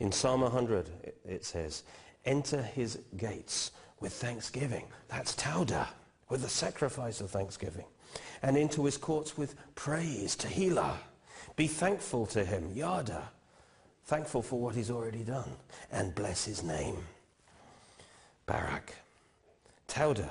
In 0.00 0.10
Psalm 0.10 0.40
100, 0.40 0.88
it 1.26 1.44
says, 1.44 1.84
enter 2.24 2.62
his 2.62 2.98
gates 3.16 3.72
with 4.00 4.12
thanksgiving. 4.12 4.84
That's 5.08 5.34
taudah, 5.36 5.86
with 6.28 6.42
the 6.42 6.48
sacrifice 6.48 7.20
of 7.20 7.30
thanksgiving. 7.30 7.84
And 8.42 8.56
into 8.56 8.84
his 8.84 8.96
courts 8.96 9.36
with 9.36 9.54
praise, 9.74 10.36
tehillah. 10.36 10.96
Be 11.56 11.66
thankful 11.66 12.26
to 12.26 12.44
him, 12.44 12.70
yada. 12.74 13.28
Thankful 14.04 14.42
for 14.42 14.60
what 14.60 14.74
he's 14.74 14.90
already 14.90 15.24
done. 15.24 15.50
And 15.90 16.14
bless 16.14 16.44
his 16.44 16.62
name. 16.62 16.96
Barak. 18.46 18.94
Taudah 19.88 20.30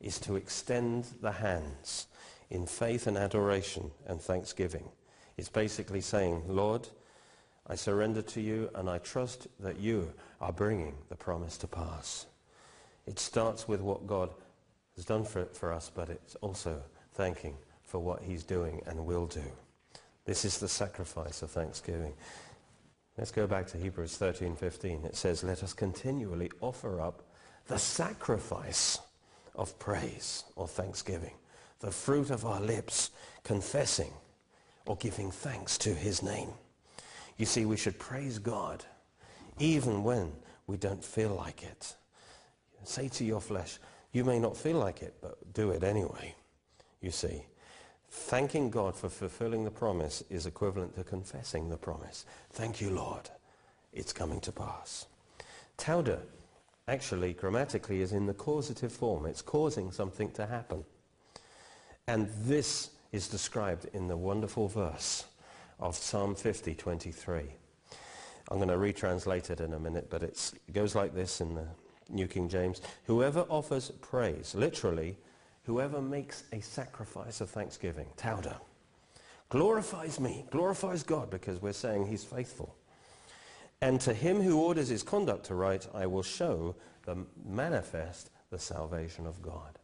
is 0.00 0.18
to 0.20 0.36
extend 0.36 1.06
the 1.20 1.32
hands 1.32 2.06
in 2.50 2.66
faith 2.66 3.06
and 3.06 3.16
adoration 3.16 3.90
and 4.06 4.20
thanksgiving. 4.20 4.88
It's 5.36 5.48
basically 5.48 6.00
saying, 6.00 6.42
Lord, 6.46 6.88
I 7.66 7.74
surrender 7.74 8.22
to 8.22 8.40
you 8.40 8.70
and 8.74 8.88
I 8.88 8.98
trust 8.98 9.46
that 9.60 9.78
you 9.78 10.12
are 10.40 10.52
bringing 10.52 10.94
the 11.08 11.16
promise 11.16 11.58
to 11.58 11.66
pass. 11.66 12.26
It 13.06 13.18
starts 13.18 13.68
with 13.68 13.80
what 13.80 14.06
God 14.06 14.30
has 14.96 15.04
done 15.04 15.24
for, 15.24 15.44
for 15.46 15.72
us, 15.72 15.90
but 15.94 16.08
it's 16.08 16.34
also 16.36 16.82
thanking 17.18 17.58
for 17.82 17.98
what 17.98 18.22
he's 18.22 18.44
doing 18.44 18.80
and 18.86 19.04
will 19.04 19.26
do. 19.26 19.42
This 20.24 20.44
is 20.44 20.58
the 20.58 20.68
sacrifice 20.68 21.42
of 21.42 21.50
thanksgiving. 21.50 22.14
Let's 23.16 23.32
go 23.32 23.48
back 23.48 23.66
to 23.68 23.76
Hebrews 23.76 24.16
13:15. 24.16 25.04
It 25.04 25.16
says, 25.16 25.42
"Let 25.42 25.64
us 25.64 25.72
continually 25.72 26.52
offer 26.60 27.00
up 27.00 27.24
the 27.66 27.78
sacrifice 27.78 29.00
of 29.56 29.76
praise 29.80 30.44
or 30.54 30.68
thanksgiving, 30.68 31.36
the 31.80 31.90
fruit 31.90 32.30
of 32.30 32.46
our 32.46 32.60
lips, 32.60 33.10
confessing 33.42 34.14
or 34.86 34.96
giving 34.96 35.32
thanks 35.32 35.76
to 35.78 35.94
his 35.94 36.22
name." 36.22 36.54
You 37.36 37.46
see, 37.46 37.66
we 37.66 37.76
should 37.76 37.98
praise 37.98 38.38
God 38.38 38.84
even 39.58 40.04
when 40.04 40.40
we 40.68 40.76
don't 40.76 41.04
feel 41.04 41.30
like 41.30 41.64
it. 41.64 41.96
Say 42.84 43.08
to 43.08 43.24
your 43.24 43.40
flesh, 43.40 43.80
you 44.12 44.24
may 44.24 44.38
not 44.38 44.56
feel 44.56 44.78
like 44.78 45.02
it, 45.02 45.20
but 45.20 45.52
do 45.52 45.72
it 45.72 45.82
anyway. 45.82 46.36
You 47.00 47.10
see, 47.10 47.42
thanking 48.10 48.70
God 48.70 48.96
for 48.96 49.08
fulfilling 49.08 49.64
the 49.64 49.70
promise 49.70 50.22
is 50.30 50.46
equivalent 50.46 50.96
to 50.96 51.04
confessing 51.04 51.68
the 51.68 51.76
promise. 51.76 52.24
Thank 52.50 52.80
you, 52.80 52.90
Lord. 52.90 53.30
It's 53.92 54.12
coming 54.12 54.40
to 54.40 54.52
pass. 54.52 55.06
Tauda 55.76 56.20
actually 56.88 57.34
grammatically 57.34 58.00
is 58.00 58.12
in 58.12 58.26
the 58.26 58.34
causative 58.34 58.92
form. 58.92 59.26
It's 59.26 59.42
causing 59.42 59.92
something 59.92 60.30
to 60.32 60.46
happen. 60.46 60.84
And 62.06 62.28
this 62.44 62.90
is 63.12 63.28
described 63.28 63.86
in 63.92 64.08
the 64.08 64.16
wonderful 64.16 64.68
verse 64.68 65.24
of 65.78 65.94
Psalm 65.94 66.34
50, 66.34 66.74
23. 66.74 67.42
I'm 68.50 68.56
going 68.56 68.68
to 68.68 68.76
retranslate 68.76 69.50
it 69.50 69.60
in 69.60 69.74
a 69.74 69.78
minute, 69.78 70.08
but 70.10 70.22
it 70.22 70.52
goes 70.72 70.94
like 70.94 71.14
this 71.14 71.40
in 71.40 71.54
the 71.54 71.66
New 72.08 72.26
King 72.26 72.48
James. 72.48 72.80
Whoever 73.06 73.40
offers 73.50 73.90
praise, 74.00 74.54
literally, 74.54 75.16
whoever 75.68 76.00
makes 76.00 76.44
a 76.54 76.60
sacrifice 76.60 77.42
of 77.42 77.50
thanksgiving, 77.50 78.06
tauda, 78.16 78.56
glorifies 79.50 80.18
me, 80.18 80.46
glorifies 80.50 81.02
God 81.02 81.28
because 81.28 81.60
we're 81.60 81.74
saying 81.74 82.06
he's 82.06 82.24
faithful. 82.24 82.74
And 83.82 84.00
to 84.00 84.14
him 84.14 84.40
who 84.40 84.62
orders 84.62 84.88
his 84.88 85.02
conduct 85.02 85.50
aright, 85.50 85.86
I 85.92 86.06
will 86.06 86.22
show 86.22 86.74
the 87.04 87.18
manifest 87.46 88.30
the 88.48 88.58
salvation 88.58 89.26
of 89.26 89.42
God. 89.42 89.78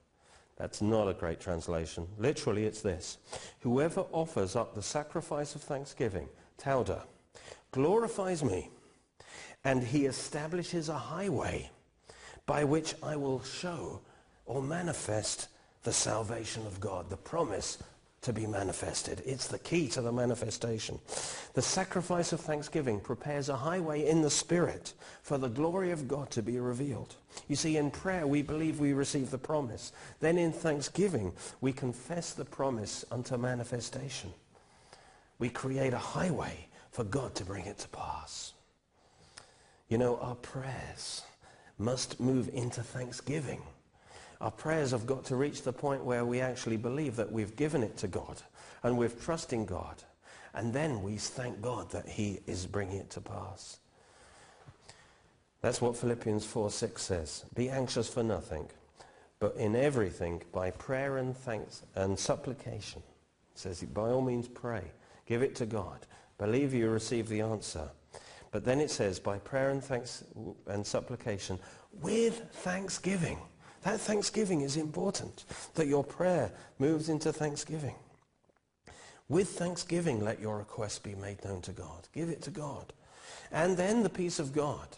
That's 0.57 0.81
not 0.81 1.07
a 1.07 1.13
great 1.13 1.39
translation. 1.39 2.09
Literally, 2.17 2.65
it's 2.65 2.81
this. 2.81 3.19
Whoever 3.61 4.07
offers 4.11 4.57
up 4.57 4.75
the 4.75 4.81
sacrifice 4.81 5.55
of 5.55 5.61
thanksgiving, 5.61 6.31
tauda, 6.57 7.03
glorifies 7.73 8.43
me, 8.43 8.71
and 9.65 9.83
he 9.83 10.07
establishes 10.07 10.89
a 10.89 10.97
highway 10.97 11.71
by 12.47 12.65
which 12.65 12.95
I 13.03 13.17
will 13.17 13.43
show 13.43 14.01
or 14.47 14.63
manifest 14.63 15.49
the 15.85 15.93
salvation 15.93 16.67
of 16.67 16.81
God, 16.81 17.09
the 17.09 17.17
promise 17.17 17.79
to 18.23 18.33
be 18.33 18.47
manifested. 18.47 19.23
It's 19.27 19.49
the 19.49 19.59
key 19.59 19.87
to 19.89 20.01
the 20.01 20.11
manifestation. 20.11 20.99
The 21.53 21.61
sacrifice 21.61 22.33
of 22.33 22.41
thanksgiving 22.41 22.99
prepares 22.99 23.51
a 23.51 23.57
highway 23.57 24.09
in 24.09 24.23
the 24.23 24.31
Spirit 24.31 24.95
for 25.23 25.37
the 25.37 25.49
glory 25.49 25.91
of 25.91 26.09
God 26.09 26.31
to 26.31 26.43
be 26.43 26.59
revealed. 26.59 27.17
You 27.49 27.57
see, 27.57 27.77
in 27.77 27.91
prayer, 27.91 28.27
we 28.27 28.41
believe 28.41 28.81
we 28.81 28.95
receive 28.95 29.31
the 29.31 29.37
promise. 29.37 29.93
Then 30.21 30.39
in 30.39 30.53
thanksgiving, 30.53 31.35
we 31.61 31.75
confess 31.75 32.33
the 32.33 32.47
promise 32.47 33.05
unto 33.11 33.37
manifestation. 33.37 34.33
We 35.39 35.51
create 35.51 35.93
a 35.93 35.99
highway 35.99 36.67
for 36.93 37.05
God 37.05 37.35
to 37.35 37.45
bring 37.45 37.67
it 37.67 37.77
to 37.81 37.89
pass. 37.89 38.55
You 39.91 39.99
know, 39.99 40.17
our 40.17 40.37
prayers 40.37 41.23
must 41.77 42.21
move 42.21 42.49
into 42.55 42.83
thanksgiving. 42.83 43.61
Our 44.41 44.51
prayers 44.51 44.91
have 44.91 45.07
got 45.07 45.25
to 45.27 45.37
reach 45.37 45.63
the 45.63 45.73
point 45.73 46.05
where 46.05 46.25
we 46.25 46.41
actually 46.41 46.77
believe 46.77 47.17
that 47.17 47.33
we've 47.33 47.57
given 47.57 47.83
it 47.83 47.97
to 47.99 48.09
God 48.09 48.43
and 48.83 48.99
we're 48.99 49.09
trusting 49.09 49.67
God. 49.67 50.03
And 50.55 50.73
then 50.73 51.03
we 51.03 51.17
thank 51.17 51.61
God 51.61 51.91
that 51.91 52.09
he 52.09 52.41
is 52.47 52.67
bringing 52.67 52.99
it 52.99 53.11
to 53.11 53.21
pass. 53.21 53.79
That's 55.63 55.81
what 55.81 55.97
Philippians 55.97 56.45
4, 56.45 56.71
6 56.71 57.03
says. 57.03 57.45
Be 57.55 57.71
anxious 57.71 58.09
for 58.09 58.23
nothing, 58.23 58.69
but 59.41 59.57
in 59.57 59.75
everything 59.75 60.43
by 60.53 60.71
prayer 60.73 61.17
and 61.17 61.37
thanks 61.37 61.83
and 61.95 62.19
supplication. 62.19 63.03
It 63.55 63.59
says, 63.59 63.83
by 63.83 64.11
all 64.11 64.21
means 64.21 64.47
pray. 64.47 64.83
Give 65.27 65.43
it 65.43 65.55
to 65.57 65.67
God. 65.67 66.07
Believe 66.39 66.75
you 66.75 66.91
receive 66.91 67.29
the 67.29 67.41
answer. 67.41 67.89
But 68.51 68.65
then 68.65 68.81
it 68.81 68.91
says, 68.91 69.19
by 69.19 69.39
prayer 69.39 69.71
and 69.71 69.83
thanks 69.83 70.23
and 70.67 70.87
supplication, 70.87 71.59
with 72.01 72.43
thanksgiving. 72.53 73.39
That 73.85 74.01
thanksgiving 74.01 74.63
is 74.63 74.77
important, 74.77 75.45
that 75.75 75.87
your 75.87 76.05
prayer 76.05 76.51
moves 76.79 77.09
into 77.09 77.33
thanksgiving. 77.33 77.95
With 79.29 79.51
thanksgiving, 79.51 80.25
let 80.25 80.41
your 80.41 80.59
request 80.59 81.03
be 81.03 81.15
made 81.15 81.45
known 81.45 81.63
to 81.63 81.73
God. 81.73 82.09
Give 82.13 82.29
it 82.29 82.43
to 82.43 82.51
God. 82.51 82.93
And 83.53 83.77
then 83.77 84.03
the 84.03 84.11
peace 84.11 84.39
of 84.39 84.53
God, 84.53 84.89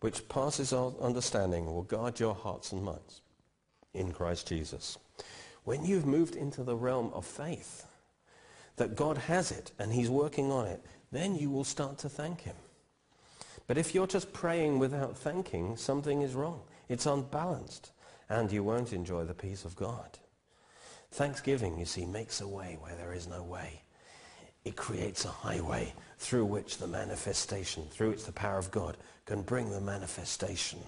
which 0.00 0.28
passes 0.28 0.72
our 0.72 0.92
understanding, 1.00 1.66
will 1.66 1.82
guard 1.82 2.18
your 2.18 2.34
hearts 2.34 2.72
and 2.72 2.82
minds 2.82 3.20
in 3.92 4.12
Christ 4.12 4.48
Jesus. 4.48 4.98
When 5.64 5.84
you've 5.84 6.06
moved 6.06 6.36
into 6.36 6.62
the 6.62 6.76
realm 6.76 7.10
of 7.12 7.24
faith, 7.24 7.86
that 8.76 8.94
God 8.94 9.18
has 9.18 9.50
it 9.50 9.72
and 9.78 9.92
he's 9.92 10.10
working 10.10 10.52
on 10.52 10.66
it, 10.66 10.84
then 11.10 11.34
you 11.34 11.50
will 11.50 11.64
start 11.64 11.98
to 11.98 12.08
thank 12.08 12.42
him. 12.42 12.56
But 13.66 13.78
if 13.78 13.94
you're 13.94 14.06
just 14.06 14.32
praying 14.32 14.78
without 14.78 15.16
thanking, 15.16 15.76
something 15.76 16.22
is 16.22 16.34
wrong. 16.34 16.60
It's 16.88 17.06
unbalanced, 17.06 17.90
and 18.28 18.50
you 18.50 18.62
won't 18.62 18.92
enjoy 18.92 19.24
the 19.24 19.34
peace 19.34 19.64
of 19.64 19.76
God. 19.76 20.18
Thanksgiving, 21.12 21.78
you 21.78 21.84
see, 21.84 22.04
makes 22.04 22.40
a 22.40 22.48
way 22.48 22.76
where 22.80 22.96
there 22.96 23.14
is 23.14 23.26
no 23.26 23.42
way. 23.42 23.82
It 24.64 24.76
creates 24.76 25.24
a 25.24 25.28
highway 25.28 25.94
through 26.18 26.46
which 26.46 26.78
the 26.78 26.88
manifestation, 26.88 27.84
through 27.90 28.10
which 28.10 28.24
the 28.24 28.32
power 28.32 28.58
of 28.58 28.70
God 28.70 28.96
can 29.24 29.42
bring 29.42 29.70
the 29.70 29.80
manifestation 29.80 30.80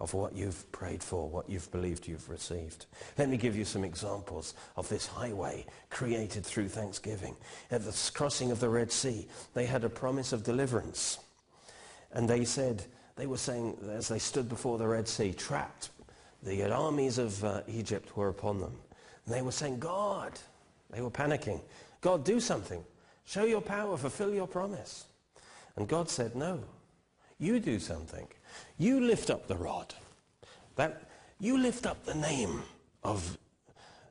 of 0.00 0.14
what 0.14 0.34
you've 0.34 0.70
prayed 0.72 1.02
for, 1.02 1.28
what 1.28 1.48
you've 1.48 1.70
believed 1.70 2.08
you've 2.08 2.30
received. 2.30 2.86
Let 3.18 3.28
me 3.28 3.36
give 3.36 3.54
you 3.54 3.66
some 3.66 3.84
examples 3.84 4.54
of 4.76 4.88
this 4.88 5.06
highway 5.06 5.66
created 5.90 6.44
through 6.44 6.68
thanksgiving. 6.68 7.36
At 7.70 7.84
the 7.84 8.10
crossing 8.14 8.50
of 8.50 8.60
the 8.60 8.70
Red 8.70 8.90
Sea, 8.90 9.28
they 9.52 9.66
had 9.66 9.84
a 9.84 9.90
promise 9.90 10.32
of 10.32 10.42
deliverance. 10.42 11.18
And 12.12 12.28
they 12.28 12.46
said, 12.46 12.84
they 13.16 13.26
were 13.26 13.36
saying, 13.36 13.76
as 13.90 14.08
they 14.08 14.18
stood 14.18 14.48
before 14.48 14.78
the 14.78 14.88
Red 14.88 15.06
Sea, 15.06 15.34
trapped, 15.34 15.90
the 16.42 16.70
armies 16.72 17.18
of 17.18 17.44
uh, 17.44 17.62
Egypt 17.68 18.16
were 18.16 18.28
upon 18.28 18.60
them. 18.60 18.72
And 19.26 19.34
they 19.34 19.42
were 19.42 19.52
saying, 19.52 19.78
God, 19.78 20.32
they 20.90 21.00
were 21.00 21.10
panicking. 21.10 21.60
God, 22.00 22.24
do 22.24 22.40
something. 22.40 22.82
Show 23.24 23.44
your 23.44 23.60
power, 23.60 23.96
fulfill 23.96 24.32
your 24.32 24.46
promise. 24.46 25.06
And 25.76 25.86
God 25.86 26.08
said, 26.08 26.34
no, 26.34 26.60
you 27.38 27.60
do 27.60 27.78
something. 27.78 28.26
You 28.78 29.00
lift 29.00 29.30
up 29.30 29.46
the 29.46 29.56
rod. 29.56 29.94
That, 30.76 31.02
you 31.38 31.58
lift 31.58 31.86
up 31.86 32.04
the 32.04 32.14
name 32.14 32.62
of, 33.04 33.38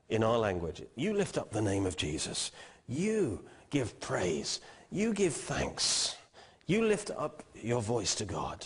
in 0.10 0.24
our 0.24 0.38
language, 0.38 0.82
you 0.96 1.14
lift 1.14 1.38
up 1.38 1.52
the 1.52 1.62
name 1.62 1.86
of 1.86 1.98
Jesus. 1.98 2.52
You 2.88 3.44
give 3.70 4.00
praise. 4.00 4.62
You 4.92 5.14
give 5.14 5.34
thanks. 5.34 6.16
You 6.66 6.86
lift 6.86 7.12
up 7.12 7.44
your 7.56 7.82
voice 7.82 8.16
to 8.16 8.26
God, 8.26 8.66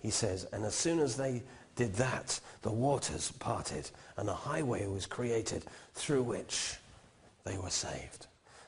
he 0.00 0.10
says. 0.10 0.46
And 0.52 0.64
as 0.64 0.74
soon 0.74 0.98
as 1.00 1.16
they 1.16 1.42
did 1.76 1.94
that, 1.94 2.40
the 2.62 2.70
waters 2.70 3.32
parted 3.32 3.90
and 4.16 4.28
a 4.28 4.34
highway 4.34 4.86
was 4.86 5.06
created 5.06 5.64
through 5.94 6.22
which 6.22 6.76
they 7.44 7.58
were 7.58 7.70
saved. 7.70 8.26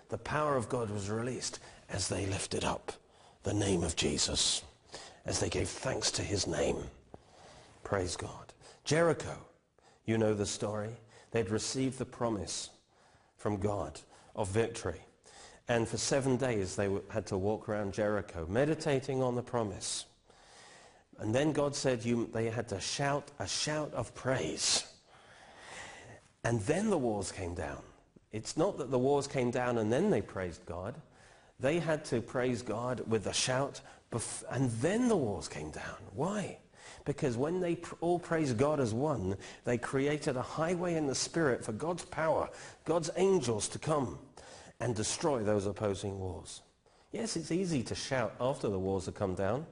The 0.08 0.18
power 0.18 0.56
of 0.56 0.68
God 0.68 0.90
was 0.90 1.10
released 1.10 1.58
as 1.88 2.08
they 2.08 2.26
lifted 2.26 2.64
up 2.64 2.92
the 3.42 3.54
name 3.54 3.82
of 3.82 3.96
Jesus, 3.96 4.62
as 5.24 5.40
they 5.40 5.48
gave 5.48 5.68
thanks 5.68 6.10
to 6.12 6.22
his 6.22 6.46
name. 6.46 6.76
Praise 7.84 8.16
God. 8.16 8.52
Jericho, 8.84 9.36
you 10.04 10.18
know 10.18 10.34
the 10.34 10.46
story. 10.46 10.96
They'd 11.30 11.50
received 11.50 11.98
the 11.98 12.04
promise 12.04 12.70
from 13.36 13.58
God 13.58 14.00
of 14.34 14.48
victory. 14.48 15.00
And 15.68 15.86
for 15.86 15.96
seven 15.96 16.36
days 16.36 16.76
they 16.76 16.88
had 17.08 17.26
to 17.26 17.38
walk 17.38 17.68
around 17.68 17.94
Jericho, 17.94 18.46
meditating 18.48 19.22
on 19.22 19.34
the 19.34 19.42
promise. 19.42 20.06
And 21.18 21.34
then 21.34 21.52
God 21.52 21.74
said 21.74 22.04
you, 22.04 22.28
they 22.32 22.50
had 22.50 22.68
to 22.68 22.80
shout 22.80 23.30
a 23.38 23.46
shout 23.46 23.92
of 23.94 24.14
praise. 24.14 24.84
And 26.44 26.60
then 26.62 26.90
the 26.90 26.98
walls 26.98 27.32
came 27.32 27.54
down. 27.54 27.82
It's 28.32 28.56
not 28.56 28.78
that 28.78 28.90
the 28.90 28.98
walls 28.98 29.26
came 29.26 29.50
down 29.50 29.78
and 29.78 29.92
then 29.92 30.10
they 30.10 30.20
praised 30.20 30.64
God. 30.66 30.94
They 31.58 31.78
had 31.78 32.04
to 32.06 32.20
praise 32.20 32.60
God 32.60 33.00
with 33.08 33.26
a 33.26 33.32
shout, 33.32 33.80
and 34.50 34.70
then 34.72 35.08
the 35.08 35.16
walls 35.16 35.48
came 35.48 35.70
down. 35.70 35.96
Why? 36.14 36.58
Because 37.06 37.36
when 37.36 37.60
they 37.60 37.78
all 38.00 38.18
praised 38.18 38.58
God 38.58 38.78
as 38.78 38.92
one, 38.92 39.36
they 39.64 39.78
created 39.78 40.36
a 40.36 40.42
highway 40.42 40.94
in 40.94 41.06
the 41.06 41.14
Spirit 41.14 41.64
for 41.64 41.72
God's 41.72 42.04
power, 42.04 42.50
God's 42.84 43.10
angels 43.16 43.68
to 43.68 43.78
come 43.78 44.18
and 44.80 44.94
destroy 44.94 45.42
those 45.42 45.66
opposing 45.66 46.18
wars. 46.18 46.60
Yes, 47.10 47.36
it's 47.36 47.52
easy 47.52 47.82
to 47.84 47.94
shout 47.94 48.34
after 48.38 48.68
the 48.68 48.78
wars 48.78 49.06
have 49.06 49.14
come 49.14 49.34
down, 49.34 49.64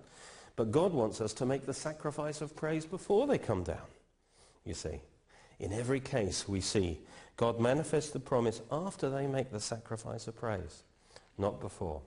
but 0.56 0.70
God 0.70 0.92
wants 0.92 1.20
us 1.20 1.32
to 1.34 1.46
make 1.46 1.66
the 1.66 1.74
sacrifice 1.74 2.40
of 2.40 2.56
praise 2.56 2.86
before 2.86 3.26
they 3.26 3.38
come 3.38 3.64
down, 3.64 3.86
you 4.64 4.74
see. 4.74 5.00
In 5.58 5.72
every 5.72 6.00
case, 6.00 6.48
we 6.48 6.60
see 6.60 7.00
God 7.36 7.58
manifests 7.60 8.10
the 8.10 8.20
promise 8.20 8.60
after 8.70 9.10
they 9.10 9.26
make 9.26 9.50
the 9.50 9.60
sacrifice 9.60 10.28
of 10.28 10.36
praise, 10.36 10.82
not 11.38 11.60
before. 11.60 12.00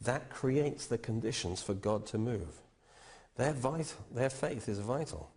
That 0.00 0.28
creates 0.30 0.86
the 0.86 0.98
conditions 0.98 1.62
for 1.62 1.74
God 1.74 2.06
to 2.06 2.18
move. 2.18 2.60
Their, 3.36 3.52
vital, 3.52 3.98
their 4.12 4.30
faith 4.30 4.68
is 4.68 4.78
vital. 4.78 5.30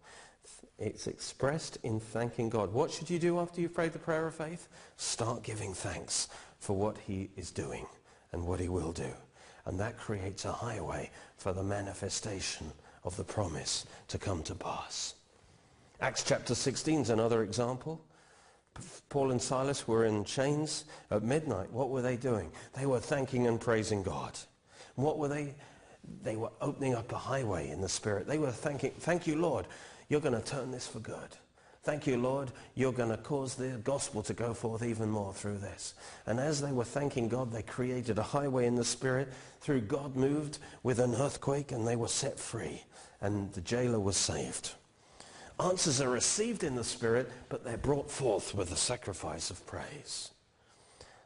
It's 0.78 1.08
expressed 1.08 1.78
in 1.84 2.00
thanking 2.00 2.50
God. 2.50 2.72
What 2.74 2.92
should 2.92 3.10
you 3.10 3.20
do 3.20 3.40
after 3.40 3.62
you've 3.62 3.74
prayed 3.74 3.94
the 3.94 4.00
prayer 4.00 4.28
of 4.28 4.36
faith? 4.36 4.68
Start 4.98 5.44
giving 5.44 5.74
thanks 5.74 6.28
for 6.60 6.76
what 6.76 6.98
he 6.98 7.30
is 7.36 7.52
doing 7.52 7.88
and 8.32 8.46
what 8.46 8.60
he 8.60 8.70
will 8.70 8.92
do. 8.92 9.12
And 9.68 9.78
that 9.82 9.98
creates 9.98 10.46
a 10.46 10.52
highway 10.52 11.12
for 11.36 11.52
the 11.52 11.62
manifestation 11.62 12.72
of 13.04 13.18
the 13.18 13.24
promise 13.26 13.86
to 14.08 14.18
come 14.18 14.42
to 14.44 14.56
pass. 14.56 15.16
Acts 16.00 16.24
chapter 16.24 16.56
16 16.56 17.02
is 17.02 17.10
another 17.10 17.44
example. 17.44 18.02
Paul 19.10 19.32
and 19.32 19.42
Silas 19.42 19.86
were 19.86 20.06
in 20.06 20.24
chains 20.24 20.86
at 21.12 21.22
midnight. 21.22 21.70
What 21.74 21.90
were 21.90 22.02
they 22.02 22.16
doing? 22.16 22.50
They 22.74 22.86
were 22.86 23.02
thanking 23.02 23.46
and 23.48 23.60
praising 23.60 24.04
God. 24.04 24.40
What 24.96 25.20
were 25.20 25.28
they? 25.28 25.54
They 26.24 26.38
were 26.38 26.52
opening 26.62 26.96
up 26.96 27.12
a 27.12 27.18
highway 27.18 27.70
in 27.70 27.82
the 27.82 27.90
Spirit. 27.90 28.26
They 28.26 28.38
were 28.38 28.52
thanking, 28.52 28.92
thank 29.00 29.28
you, 29.28 29.36
Lord. 29.36 29.68
You're 30.08 30.22
going 30.22 30.42
to 30.42 30.50
turn 30.50 30.72
this 30.72 30.88
for 30.88 31.00
good. 31.00 31.36
Thank 31.88 32.06
you, 32.06 32.18
Lord. 32.18 32.52
You're 32.76 32.92
going 32.92 33.12
to 33.12 33.18
cause 33.18 33.56
the 33.56 33.80
gospel 33.86 34.22
to 34.24 34.34
go 34.34 34.54
forth 34.54 34.84
even 34.84 35.10
more 35.10 35.34
through 35.34 35.60
this. 35.60 35.94
And 36.26 36.38
as 36.38 36.60
they 36.60 36.74
were 36.74 36.84
thanking 36.84 37.30
God, 37.30 37.50
they 37.50 37.62
created 37.62 38.20
a 38.20 38.24
highway 38.24 38.66
in 38.66 38.76
the 38.76 38.84
Spirit. 38.84 39.32
Through 39.62 39.80
God 39.84 40.18
moved 40.18 40.58
with 40.84 41.00
an 41.00 41.16
earthquake 41.16 41.72
and 41.72 41.88
they 41.88 41.96
were 41.96 42.10
set 42.10 42.38
free. 42.38 42.84
And 43.22 43.54
the 43.54 43.62
jailer 43.62 44.02
was 44.02 44.18
saved. 44.18 44.74
Answers 45.62 46.02
are 46.02 46.10
received 46.10 46.66
in 46.66 46.76
the 46.76 46.84
Spirit, 46.84 47.32
but 47.48 47.64
they're 47.64 47.78
brought 47.78 48.12
forth 48.12 48.54
with 48.54 48.70
the 48.70 48.76
sacrifice 48.76 49.50
of 49.50 49.66
praise. 49.66 50.32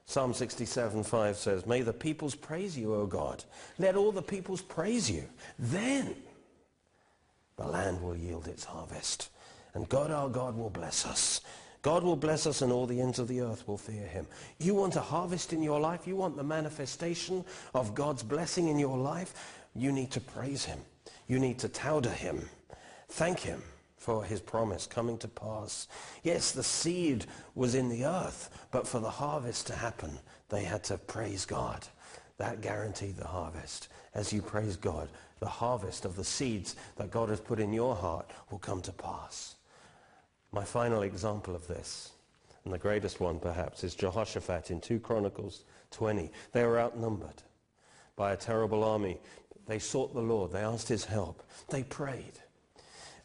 Psalm 0.05 0.31
67, 0.31 1.01
5 1.01 1.37
says, 1.37 1.65
May 1.65 1.81
the 1.81 1.91
peoples 1.91 2.35
praise 2.35 2.77
you, 2.77 2.93
O 2.93 3.07
God. 3.07 3.43
Let 3.79 3.95
all 3.95 4.11
the 4.11 4.21
peoples 4.21 4.61
praise 4.61 5.09
you. 5.09 5.23
Then 5.57 6.15
the 7.57 7.65
land 7.65 7.99
will 8.03 8.15
yield 8.15 8.47
its 8.47 8.65
harvest. 8.65 9.30
And 9.73 9.87
God 9.89 10.11
our 10.11 10.29
God 10.29 10.57
will 10.57 10.69
bless 10.69 11.05
us. 11.05 11.41
God 11.81 12.03
will 12.03 12.15
bless 12.15 12.45
us 12.45 12.61
and 12.61 12.71
all 12.71 12.85
the 12.85 13.01
ends 13.01 13.17
of 13.17 13.27
the 13.27 13.41
earth 13.41 13.67
will 13.67 13.77
fear 13.77 14.05
him. 14.05 14.27
You 14.59 14.75
want 14.75 14.95
a 14.95 15.01
harvest 15.01 15.51
in 15.51 15.63
your 15.63 15.79
life? 15.79 16.05
You 16.05 16.15
want 16.15 16.37
the 16.37 16.43
manifestation 16.43 17.43
of 17.73 17.95
God's 17.95 18.21
blessing 18.21 18.67
in 18.67 18.77
your 18.77 18.97
life? 18.97 19.63
You 19.75 19.91
need 19.91 20.11
to 20.11 20.21
praise 20.21 20.63
him. 20.63 20.79
You 21.27 21.39
need 21.39 21.57
to 21.59 21.69
tauda 21.69 22.11
him. 22.11 22.47
Thank 23.09 23.39
him 23.39 23.63
for 23.97 24.23
his 24.23 24.41
promise 24.41 24.85
coming 24.85 25.17
to 25.19 25.27
pass. 25.27 25.87
Yes, 26.23 26.51
the 26.51 26.63
seed 26.63 27.25
was 27.55 27.73
in 27.73 27.89
the 27.89 28.05
earth, 28.05 28.67
but 28.71 28.87
for 28.87 28.99
the 28.99 29.09
harvest 29.09 29.67
to 29.67 29.75
happen, 29.75 30.19
they 30.49 30.63
had 30.63 30.83
to 30.85 30.97
praise 30.97 31.45
God. 31.45 31.87
That 32.37 32.61
guaranteed 32.61 33.17
the 33.17 33.27
harvest. 33.27 33.87
As 34.13 34.33
you 34.33 34.41
praise 34.41 34.75
God, 34.75 35.09
the 35.39 35.47
harvest 35.47 36.05
of 36.05 36.15
the 36.15 36.23
seeds 36.23 36.75
that 36.97 37.11
God 37.11 37.29
has 37.29 37.39
put 37.39 37.59
in 37.59 37.73
your 37.73 37.95
heart 37.95 38.29
will 38.49 38.59
come 38.59 38.81
to 38.81 38.91
pass. 38.91 39.55
My 40.53 40.65
final 40.65 41.03
example 41.03 41.55
of 41.55 41.67
this, 41.67 42.11
and 42.65 42.73
the 42.73 42.77
greatest 42.77 43.21
one 43.21 43.39
perhaps, 43.39 43.83
is 43.83 43.95
Jehoshaphat 43.95 44.69
in 44.69 44.81
2 44.81 44.99
Chronicles 44.99 45.63
20. 45.91 46.29
They 46.51 46.65
were 46.65 46.79
outnumbered 46.79 47.43
by 48.17 48.33
a 48.33 48.37
terrible 48.37 48.83
army. 48.83 49.17
They 49.65 49.79
sought 49.79 50.13
the 50.13 50.21
Lord. 50.21 50.51
They 50.51 50.59
asked 50.59 50.89
his 50.89 51.05
help. 51.05 51.41
They 51.69 51.83
prayed. 51.83 52.33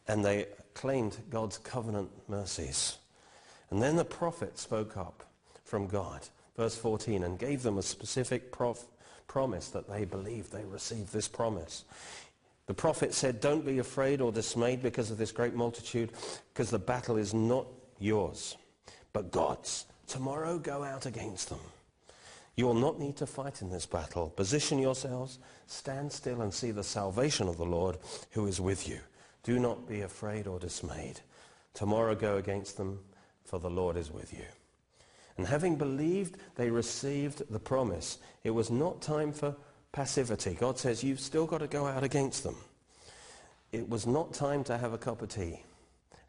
And 0.06 0.24
they 0.24 0.46
claimed 0.74 1.16
God's 1.28 1.58
covenant 1.58 2.10
mercies. 2.28 2.98
And 3.70 3.82
then 3.82 3.96
the 3.96 4.04
prophet 4.04 4.56
spoke 4.56 4.96
up 4.96 5.24
from 5.64 5.88
God, 5.88 6.20
verse 6.56 6.76
14, 6.76 7.24
and 7.24 7.38
gave 7.38 7.64
them 7.64 7.78
a 7.78 7.82
specific 7.82 8.52
prof- 8.52 8.86
promise 9.26 9.68
that 9.70 9.90
they 9.90 10.04
believed 10.04 10.52
they 10.52 10.64
received 10.64 11.12
this 11.12 11.26
promise. 11.26 11.84
The 12.66 12.74
prophet 12.74 13.14
said, 13.14 13.40
don't 13.40 13.64
be 13.64 13.78
afraid 13.78 14.20
or 14.20 14.32
dismayed 14.32 14.82
because 14.82 15.10
of 15.10 15.18
this 15.18 15.32
great 15.32 15.54
multitude, 15.54 16.10
because 16.52 16.70
the 16.70 16.78
battle 16.78 17.16
is 17.16 17.32
not 17.32 17.66
yours, 17.98 18.56
but 19.12 19.30
God's. 19.30 19.86
Tomorrow 20.08 20.58
go 20.58 20.82
out 20.82 21.06
against 21.06 21.48
them. 21.48 21.60
You 22.56 22.66
will 22.66 22.74
not 22.74 22.98
need 22.98 23.16
to 23.18 23.26
fight 23.26 23.62
in 23.62 23.70
this 23.70 23.86
battle. 23.86 24.30
Position 24.30 24.78
yourselves, 24.78 25.38
stand 25.66 26.10
still 26.10 26.40
and 26.40 26.52
see 26.52 26.70
the 26.70 26.82
salvation 26.82 27.48
of 27.48 27.58
the 27.58 27.64
Lord 27.64 27.98
who 28.30 28.46
is 28.46 28.60
with 28.60 28.88
you. 28.88 28.98
Do 29.42 29.58
not 29.58 29.86
be 29.86 30.00
afraid 30.00 30.46
or 30.46 30.58
dismayed. 30.58 31.20
Tomorrow 31.74 32.14
go 32.14 32.36
against 32.36 32.78
them, 32.78 32.98
for 33.44 33.60
the 33.60 33.70
Lord 33.70 33.96
is 33.96 34.10
with 34.10 34.32
you. 34.32 34.44
And 35.36 35.46
having 35.46 35.76
believed, 35.76 36.38
they 36.56 36.70
received 36.70 37.42
the 37.50 37.60
promise. 37.60 38.18
It 38.42 38.50
was 38.50 38.70
not 38.70 39.02
time 39.02 39.32
for 39.32 39.54
passivity. 39.92 40.54
God 40.54 40.78
says, 40.78 41.02
you've 41.02 41.20
still 41.20 41.46
got 41.46 41.58
to 41.58 41.66
go 41.66 41.86
out 41.86 42.04
against 42.04 42.42
them. 42.42 42.56
It 43.72 43.88
was 43.88 44.06
not 44.06 44.32
time 44.32 44.64
to 44.64 44.78
have 44.78 44.92
a 44.92 44.98
cup 44.98 45.22
of 45.22 45.28
tea 45.28 45.62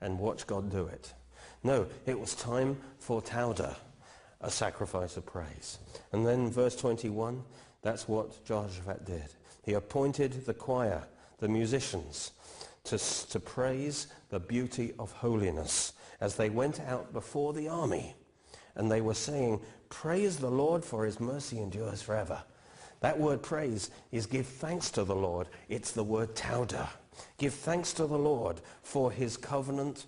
and 0.02 0.20
watch 0.20 0.48
God 0.48 0.72
do 0.72 0.88
it. 0.88 1.14
No, 1.64 1.88
it 2.06 2.20
was 2.20 2.36
time 2.36 2.78
for 3.00 3.22
tauda, 3.22 3.76
a 4.42 4.52
sacrifice 4.52 5.18
of 5.18 5.26
praise. 5.26 5.80
And 6.12 6.26
then 6.26 6.50
verse 6.50 6.76
21, 6.76 7.44
that's 7.82 8.08
what 8.08 8.44
Jehoshaphat 8.46 9.06
did. 9.06 9.26
He 9.64 9.74
appointed 9.74 10.46
the 10.46 10.54
choir, 10.54 11.04
the 11.40 11.48
musicians, 11.48 12.32
to, 12.86 12.98
to 12.98 13.40
praise 13.40 14.08
the 14.30 14.40
beauty 14.40 14.94
of 14.98 15.12
holiness 15.12 15.94
as 16.22 16.36
they 16.36 16.50
went 16.50 16.80
out 16.82 17.14
before 17.14 17.54
the 17.54 17.68
army. 17.68 18.16
And 18.76 18.92
they 18.92 19.02
were 19.02 19.14
saying, 19.14 19.62
praise 19.90 20.38
the 20.38 20.52
Lord 20.52 20.84
for 20.84 21.06
his 21.06 21.20
mercy 21.20 21.60
endures 21.60 22.02
forever. 22.02 22.44
That 23.00 23.20
word 23.20 23.42
praise 23.42 23.92
is 24.12 24.26
give 24.26 24.48
thanks 24.48 24.90
to 24.92 25.04
the 25.04 25.16
Lord. 25.16 25.48
It's 25.70 25.92
the 25.92 26.04
word 26.04 26.36
tauda. 26.36 26.88
Give 27.38 27.54
thanks 27.54 27.94
to 27.94 28.08
the 28.08 28.18
Lord 28.18 28.62
for 28.82 29.12
his 29.12 29.38
covenant 29.38 30.06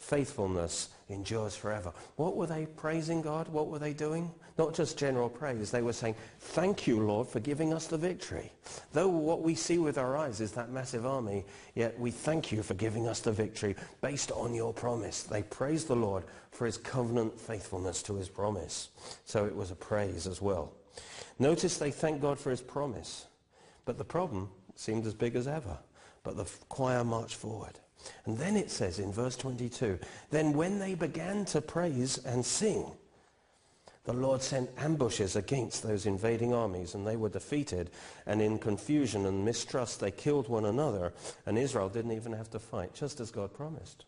faithfulness 0.00 0.88
endures 1.10 1.54
forever. 1.54 1.92
What 2.16 2.36
were 2.36 2.46
they 2.46 2.66
praising 2.66 3.20
God? 3.20 3.48
What 3.48 3.68
were 3.68 3.78
they 3.78 3.92
doing? 3.92 4.30
Not 4.56 4.74
just 4.74 4.98
general 4.98 5.28
praise. 5.28 5.70
They 5.70 5.82
were 5.82 5.92
saying, 5.92 6.16
thank 6.38 6.86
you, 6.86 7.00
Lord, 7.00 7.28
for 7.28 7.40
giving 7.40 7.74
us 7.74 7.86
the 7.86 7.98
victory. 7.98 8.50
Though 8.92 9.08
what 9.08 9.42
we 9.42 9.54
see 9.54 9.78
with 9.78 9.98
our 9.98 10.16
eyes 10.16 10.40
is 10.40 10.52
that 10.52 10.70
massive 10.70 11.04
army, 11.04 11.44
yet 11.74 11.98
we 11.98 12.10
thank 12.10 12.50
you 12.50 12.62
for 12.62 12.74
giving 12.74 13.06
us 13.06 13.20
the 13.20 13.32
victory 13.32 13.76
based 14.00 14.32
on 14.32 14.54
your 14.54 14.72
promise. 14.72 15.22
They 15.22 15.42
praised 15.42 15.88
the 15.88 15.96
Lord 15.96 16.24
for 16.50 16.66
his 16.66 16.78
covenant 16.78 17.38
faithfulness 17.38 18.02
to 18.04 18.14
his 18.14 18.28
promise. 18.28 18.88
So 19.24 19.44
it 19.44 19.54
was 19.54 19.70
a 19.70 19.76
praise 19.76 20.26
as 20.26 20.40
well. 20.40 20.72
Notice 21.40 21.78
they 21.78 21.90
thank 21.90 22.20
God 22.20 22.38
for 22.38 22.50
his 22.50 22.60
promise. 22.60 23.26
But 23.84 23.98
the 23.98 24.04
problem 24.04 24.50
seemed 24.76 25.06
as 25.06 25.14
big 25.14 25.34
as 25.34 25.48
ever. 25.48 25.78
But 26.22 26.36
the 26.36 26.48
choir 26.68 27.02
marched 27.02 27.34
forward. 27.34 27.80
And 28.26 28.38
then 28.38 28.56
it 28.56 28.70
says 28.70 28.98
in 28.98 29.10
verse 29.10 29.36
22, 29.36 29.98
Then 30.30 30.52
when 30.52 30.78
they 30.78 30.94
began 30.94 31.44
to 31.46 31.60
praise 31.60 32.18
and 32.18 32.44
sing, 32.44 32.92
the 34.04 34.12
Lord 34.12 34.42
sent 34.42 34.70
ambushes 34.78 35.36
against 35.36 35.82
those 35.82 36.06
invading 36.06 36.54
armies, 36.54 36.94
and 36.94 37.06
they 37.06 37.16
were 37.16 37.28
defeated. 37.28 37.90
And 38.26 38.40
in 38.40 38.58
confusion 38.58 39.26
and 39.26 39.44
mistrust, 39.44 40.00
they 40.00 40.10
killed 40.10 40.48
one 40.48 40.66
another, 40.66 41.12
and 41.46 41.58
Israel 41.58 41.88
didn't 41.88 42.12
even 42.12 42.32
have 42.32 42.50
to 42.50 42.58
fight, 42.58 42.94
just 42.94 43.20
as 43.20 43.30
God 43.30 43.52
promised. 43.52 44.04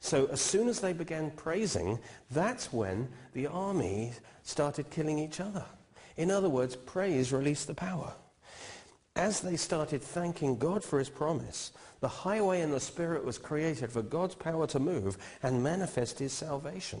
So 0.00 0.26
as 0.26 0.40
soon 0.40 0.68
as 0.68 0.80
they 0.80 0.94
began 0.94 1.30
praising, 1.30 1.98
that's 2.30 2.72
when 2.72 3.08
the 3.34 3.46
army 3.46 4.12
started 4.42 4.90
killing 4.90 5.18
each 5.18 5.40
other. 5.40 5.64
In 6.20 6.30
other 6.30 6.50
words, 6.50 6.76
praise 6.76 7.32
released 7.32 7.66
the 7.66 7.72
power. 7.72 8.12
As 9.16 9.40
they 9.40 9.56
started 9.56 10.02
thanking 10.02 10.58
God 10.58 10.84
for 10.84 10.98
his 10.98 11.08
promise, 11.08 11.72
the 12.00 12.08
highway 12.08 12.60
in 12.60 12.70
the 12.70 12.78
Spirit 12.78 13.24
was 13.24 13.38
created 13.38 13.90
for 13.90 14.02
God's 14.02 14.34
power 14.34 14.66
to 14.66 14.78
move 14.78 15.16
and 15.42 15.62
manifest 15.62 16.18
his 16.18 16.34
salvation. 16.34 17.00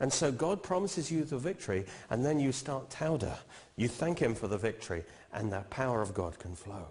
And 0.00 0.10
so 0.10 0.32
God 0.32 0.62
promises 0.62 1.12
you 1.12 1.24
the 1.24 1.36
victory, 1.36 1.84
and 2.08 2.24
then 2.24 2.40
you 2.40 2.52
start 2.52 2.88
tauda. 2.88 3.36
You 3.76 3.88
thank 3.88 4.18
him 4.18 4.34
for 4.34 4.48
the 4.48 4.56
victory, 4.56 5.04
and 5.34 5.52
the 5.52 5.60
power 5.68 6.00
of 6.00 6.14
God 6.14 6.38
can 6.38 6.56
flow. 6.56 6.86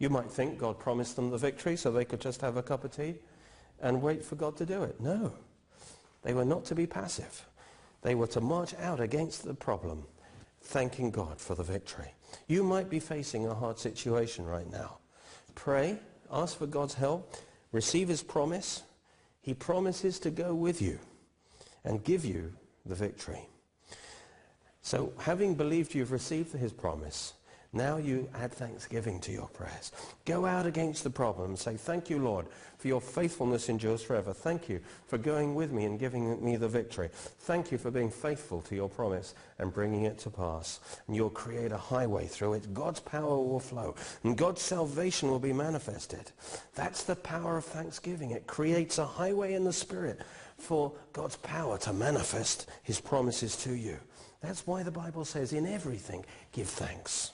You 0.00 0.10
might 0.10 0.28
think 0.28 0.58
God 0.58 0.80
promised 0.80 1.14
them 1.14 1.30
the 1.30 1.38
victory 1.38 1.76
so 1.76 1.92
they 1.92 2.04
could 2.04 2.20
just 2.20 2.40
have 2.40 2.56
a 2.56 2.64
cup 2.64 2.82
of 2.82 2.90
tea 2.90 3.14
and 3.80 4.02
wait 4.02 4.24
for 4.24 4.34
God 4.34 4.56
to 4.56 4.66
do 4.66 4.82
it. 4.82 5.00
No. 5.00 5.34
They 6.22 6.34
were 6.34 6.44
not 6.44 6.64
to 6.64 6.74
be 6.74 6.88
passive. 6.88 7.46
They 8.02 8.16
were 8.16 8.26
to 8.26 8.40
march 8.40 8.74
out 8.74 8.98
against 8.98 9.44
the 9.44 9.54
problem, 9.54 10.02
thanking 10.62 11.10
God 11.10 11.40
for 11.40 11.54
the 11.54 11.62
victory. 11.62 12.14
You 12.46 12.62
might 12.62 12.90
be 12.90 13.00
facing 13.00 13.46
a 13.46 13.54
hard 13.54 13.78
situation 13.78 14.44
right 14.44 14.70
now. 14.70 14.98
Pray 15.54 15.98
ask 16.32 16.58
for 16.58 16.66
God's 16.66 16.94
help, 16.94 17.36
receive 17.72 18.08
his 18.08 18.22
promise. 18.22 18.82
He 19.40 19.54
promises 19.54 20.18
to 20.20 20.30
go 20.30 20.54
with 20.54 20.82
you 20.82 20.98
and 21.84 22.04
give 22.04 22.24
you 22.24 22.52
the 22.84 22.94
victory. 22.94 23.48
So 24.82 25.12
having 25.18 25.54
believed 25.54 25.94
you've 25.94 26.12
received 26.12 26.52
his 26.52 26.72
promise, 26.72 27.34
Now 27.72 27.98
you 27.98 28.30
add 28.34 28.52
thanksgiving 28.52 29.20
to 29.20 29.32
your 29.32 29.48
prayers. 29.48 29.92
Go 30.24 30.46
out 30.46 30.64
against 30.64 31.04
the 31.04 31.10
problem 31.10 31.50
and 31.50 31.58
say, 31.58 31.76
thank 31.76 32.08
you, 32.08 32.18
Lord, 32.18 32.46
for 32.78 32.88
your 32.88 33.00
faithfulness 33.00 33.68
endures 33.68 34.02
forever. 34.02 34.32
Thank 34.32 34.70
you 34.70 34.80
for 35.06 35.18
going 35.18 35.54
with 35.54 35.70
me 35.70 35.84
and 35.84 35.98
giving 35.98 36.42
me 36.42 36.56
the 36.56 36.66
victory. 36.66 37.10
Thank 37.40 37.70
you 37.70 37.76
for 37.76 37.90
being 37.90 38.10
faithful 38.10 38.62
to 38.62 38.74
your 38.74 38.88
promise 38.88 39.34
and 39.58 39.72
bringing 39.72 40.04
it 40.04 40.18
to 40.20 40.30
pass. 40.30 40.80
And 41.06 41.14
you'll 41.14 41.28
create 41.28 41.72
a 41.72 41.76
highway 41.76 42.26
through 42.26 42.54
it. 42.54 42.72
God's 42.72 43.00
power 43.00 43.36
will 43.36 43.60
flow 43.60 43.94
and 44.24 44.38
God's 44.38 44.62
salvation 44.62 45.30
will 45.30 45.38
be 45.38 45.52
manifested. 45.52 46.32
That's 46.74 47.02
the 47.02 47.16
power 47.16 47.58
of 47.58 47.66
thanksgiving. 47.66 48.30
It 48.30 48.46
creates 48.46 48.96
a 48.96 49.04
highway 49.04 49.52
in 49.52 49.64
the 49.64 49.72
Spirit 49.74 50.20
for 50.56 50.92
God's 51.12 51.36
power 51.36 51.76
to 51.78 51.92
manifest 51.92 52.70
his 52.82 52.98
promises 52.98 53.56
to 53.56 53.74
you. 53.74 53.98
That's 54.40 54.66
why 54.66 54.84
the 54.84 54.90
Bible 54.90 55.26
says, 55.26 55.52
in 55.52 55.66
everything, 55.66 56.24
give 56.52 56.68
thanks. 56.68 57.32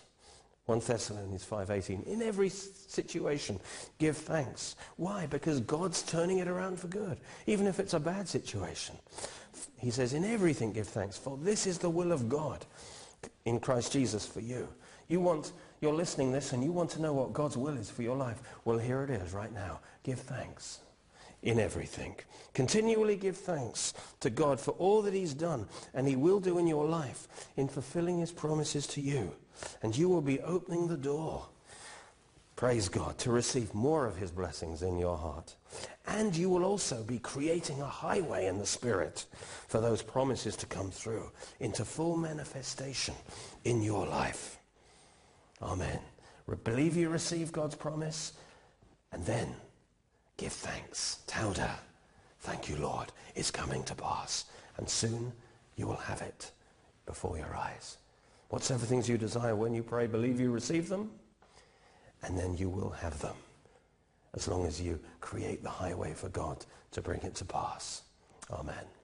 1 0.67 0.81
Thessalonians 0.81 1.45
5.18, 1.45 2.07
in 2.07 2.23
every 2.23 2.49
situation, 2.49 3.61
give 3.99 4.17
thanks. 4.17 4.77
Why? 4.97 5.27
Because 5.27 5.61
God's 5.61 6.03
turning 6.03 6.39
it 6.39 6.49
around 6.49 6.81
for 6.81 6.87
good, 6.87 7.19
even 7.47 7.67
if 7.67 7.79
it's 7.79 7.93
a 7.93 8.01
bad 8.01 8.27
situation. 8.29 8.97
He 9.77 9.91
says, 9.91 10.15
in 10.15 10.25
everything 10.25 10.73
give 10.73 10.89
thanks, 10.89 11.19
for 11.19 11.37
this 11.37 11.67
is 11.67 11.79
the 11.79 11.91
will 11.91 12.13
of 12.13 12.31
God 12.31 12.65
in 13.45 13.61
Christ 13.61 13.93
Jesus 13.93 14.27
for 14.27 14.41
you. 14.41 14.67
You 15.09 15.21
want, 15.21 15.53
you're 15.83 15.93
listening 15.93 16.33
this 16.33 16.55
and 16.55 16.65
you 16.65 16.73
want 16.73 16.89
to 16.91 17.03
know 17.03 17.13
what 17.13 17.35
God's 17.35 17.59
will 17.59 17.77
is 17.77 17.91
for 17.91 18.03
your 18.03 18.17
life. 18.17 18.41
Well, 18.65 18.79
here 18.79 19.03
it 19.03 19.11
is 19.11 19.35
right 19.35 19.53
now. 19.53 19.81
Give 20.03 20.19
thanks 20.19 20.79
in 21.43 21.61
everything. 21.61 22.17
Continually 22.55 23.17
give 23.17 23.37
thanks 23.37 23.93
to 24.21 24.31
God 24.31 24.59
for 24.59 24.71
all 24.73 25.03
that 25.03 25.13
he's 25.13 25.35
done 25.35 25.67
and 25.93 26.09
he 26.09 26.17
will 26.17 26.41
do 26.41 26.57
in 26.57 26.67
your 26.67 26.87
life 26.87 27.29
in 27.59 27.69
fulfilling 27.69 28.19
his 28.19 28.33
promises 28.33 28.87
to 28.87 29.03
you. 29.03 29.35
And 29.83 29.97
you 29.97 30.09
will 30.09 30.21
be 30.21 30.41
opening 30.41 30.89
the 30.89 30.97
door, 30.97 31.47
praise 32.57 32.89
God, 32.89 33.19
to 33.19 33.31
receive 33.31 33.75
more 33.75 34.07
of 34.07 34.17
his 34.17 34.31
blessings 34.31 34.83
in 34.83 34.99
your 34.99 35.17
heart. 35.17 35.57
And 36.07 36.37
you 36.37 36.51
will 36.51 36.65
also 36.65 37.03
be 37.03 37.19
creating 37.19 37.81
a 37.81 37.87
highway 37.87 38.47
in 38.47 38.59
the 38.59 38.67
Spirit 38.67 39.25
for 39.69 39.81
those 39.81 40.03
promises 40.03 40.57
to 40.57 40.67
come 40.67 40.91
through 40.91 41.31
into 41.61 41.85
full 41.85 42.17
manifestation 42.17 43.15
in 43.65 43.83
your 43.83 44.07
life. 44.07 44.59
Amen. 45.63 46.01
Believe 46.65 46.97
you 46.97 47.09
receive 47.09 47.53
God's 47.53 47.75
promise 47.75 48.35
and 49.13 49.25
then 49.25 49.55
give 50.37 50.53
thanks. 50.53 51.21
Tauda. 51.27 51.71
Thank 52.41 52.69
you, 52.69 52.77
Lord. 52.77 53.13
It's 53.35 53.51
coming 53.51 53.83
to 53.85 53.95
pass. 53.95 54.45
And 54.77 54.89
soon 54.89 55.33
you 55.77 55.87
will 55.87 55.97
have 55.97 56.21
it 56.21 56.51
before 57.07 57.39
your 57.39 57.55
eyes. 57.57 57.97
Whatsoever 58.49 58.87
things 58.87 59.09
you 59.09 59.19
desire 59.19 59.57
when 59.57 59.75
you 59.75 59.83
pray, 59.83 60.07
believe 60.07 60.39
you 60.39 60.51
receive 60.51 60.89
them, 60.89 61.11
and 62.23 62.39
then 62.39 62.57
you 62.57 62.69
will 62.69 62.91
have 62.91 63.21
them, 63.21 63.35
as 64.35 64.49
long 64.49 64.67
as 64.67 64.81
you 64.81 65.01
create 65.21 65.63
the 65.63 65.71
highway 65.71 66.13
for 66.15 66.29
God 66.29 66.65
to 66.93 67.03
bring 67.03 67.21
it 67.23 67.35
to 67.37 67.45
pass. 67.45 68.03
Amen. 68.51 68.85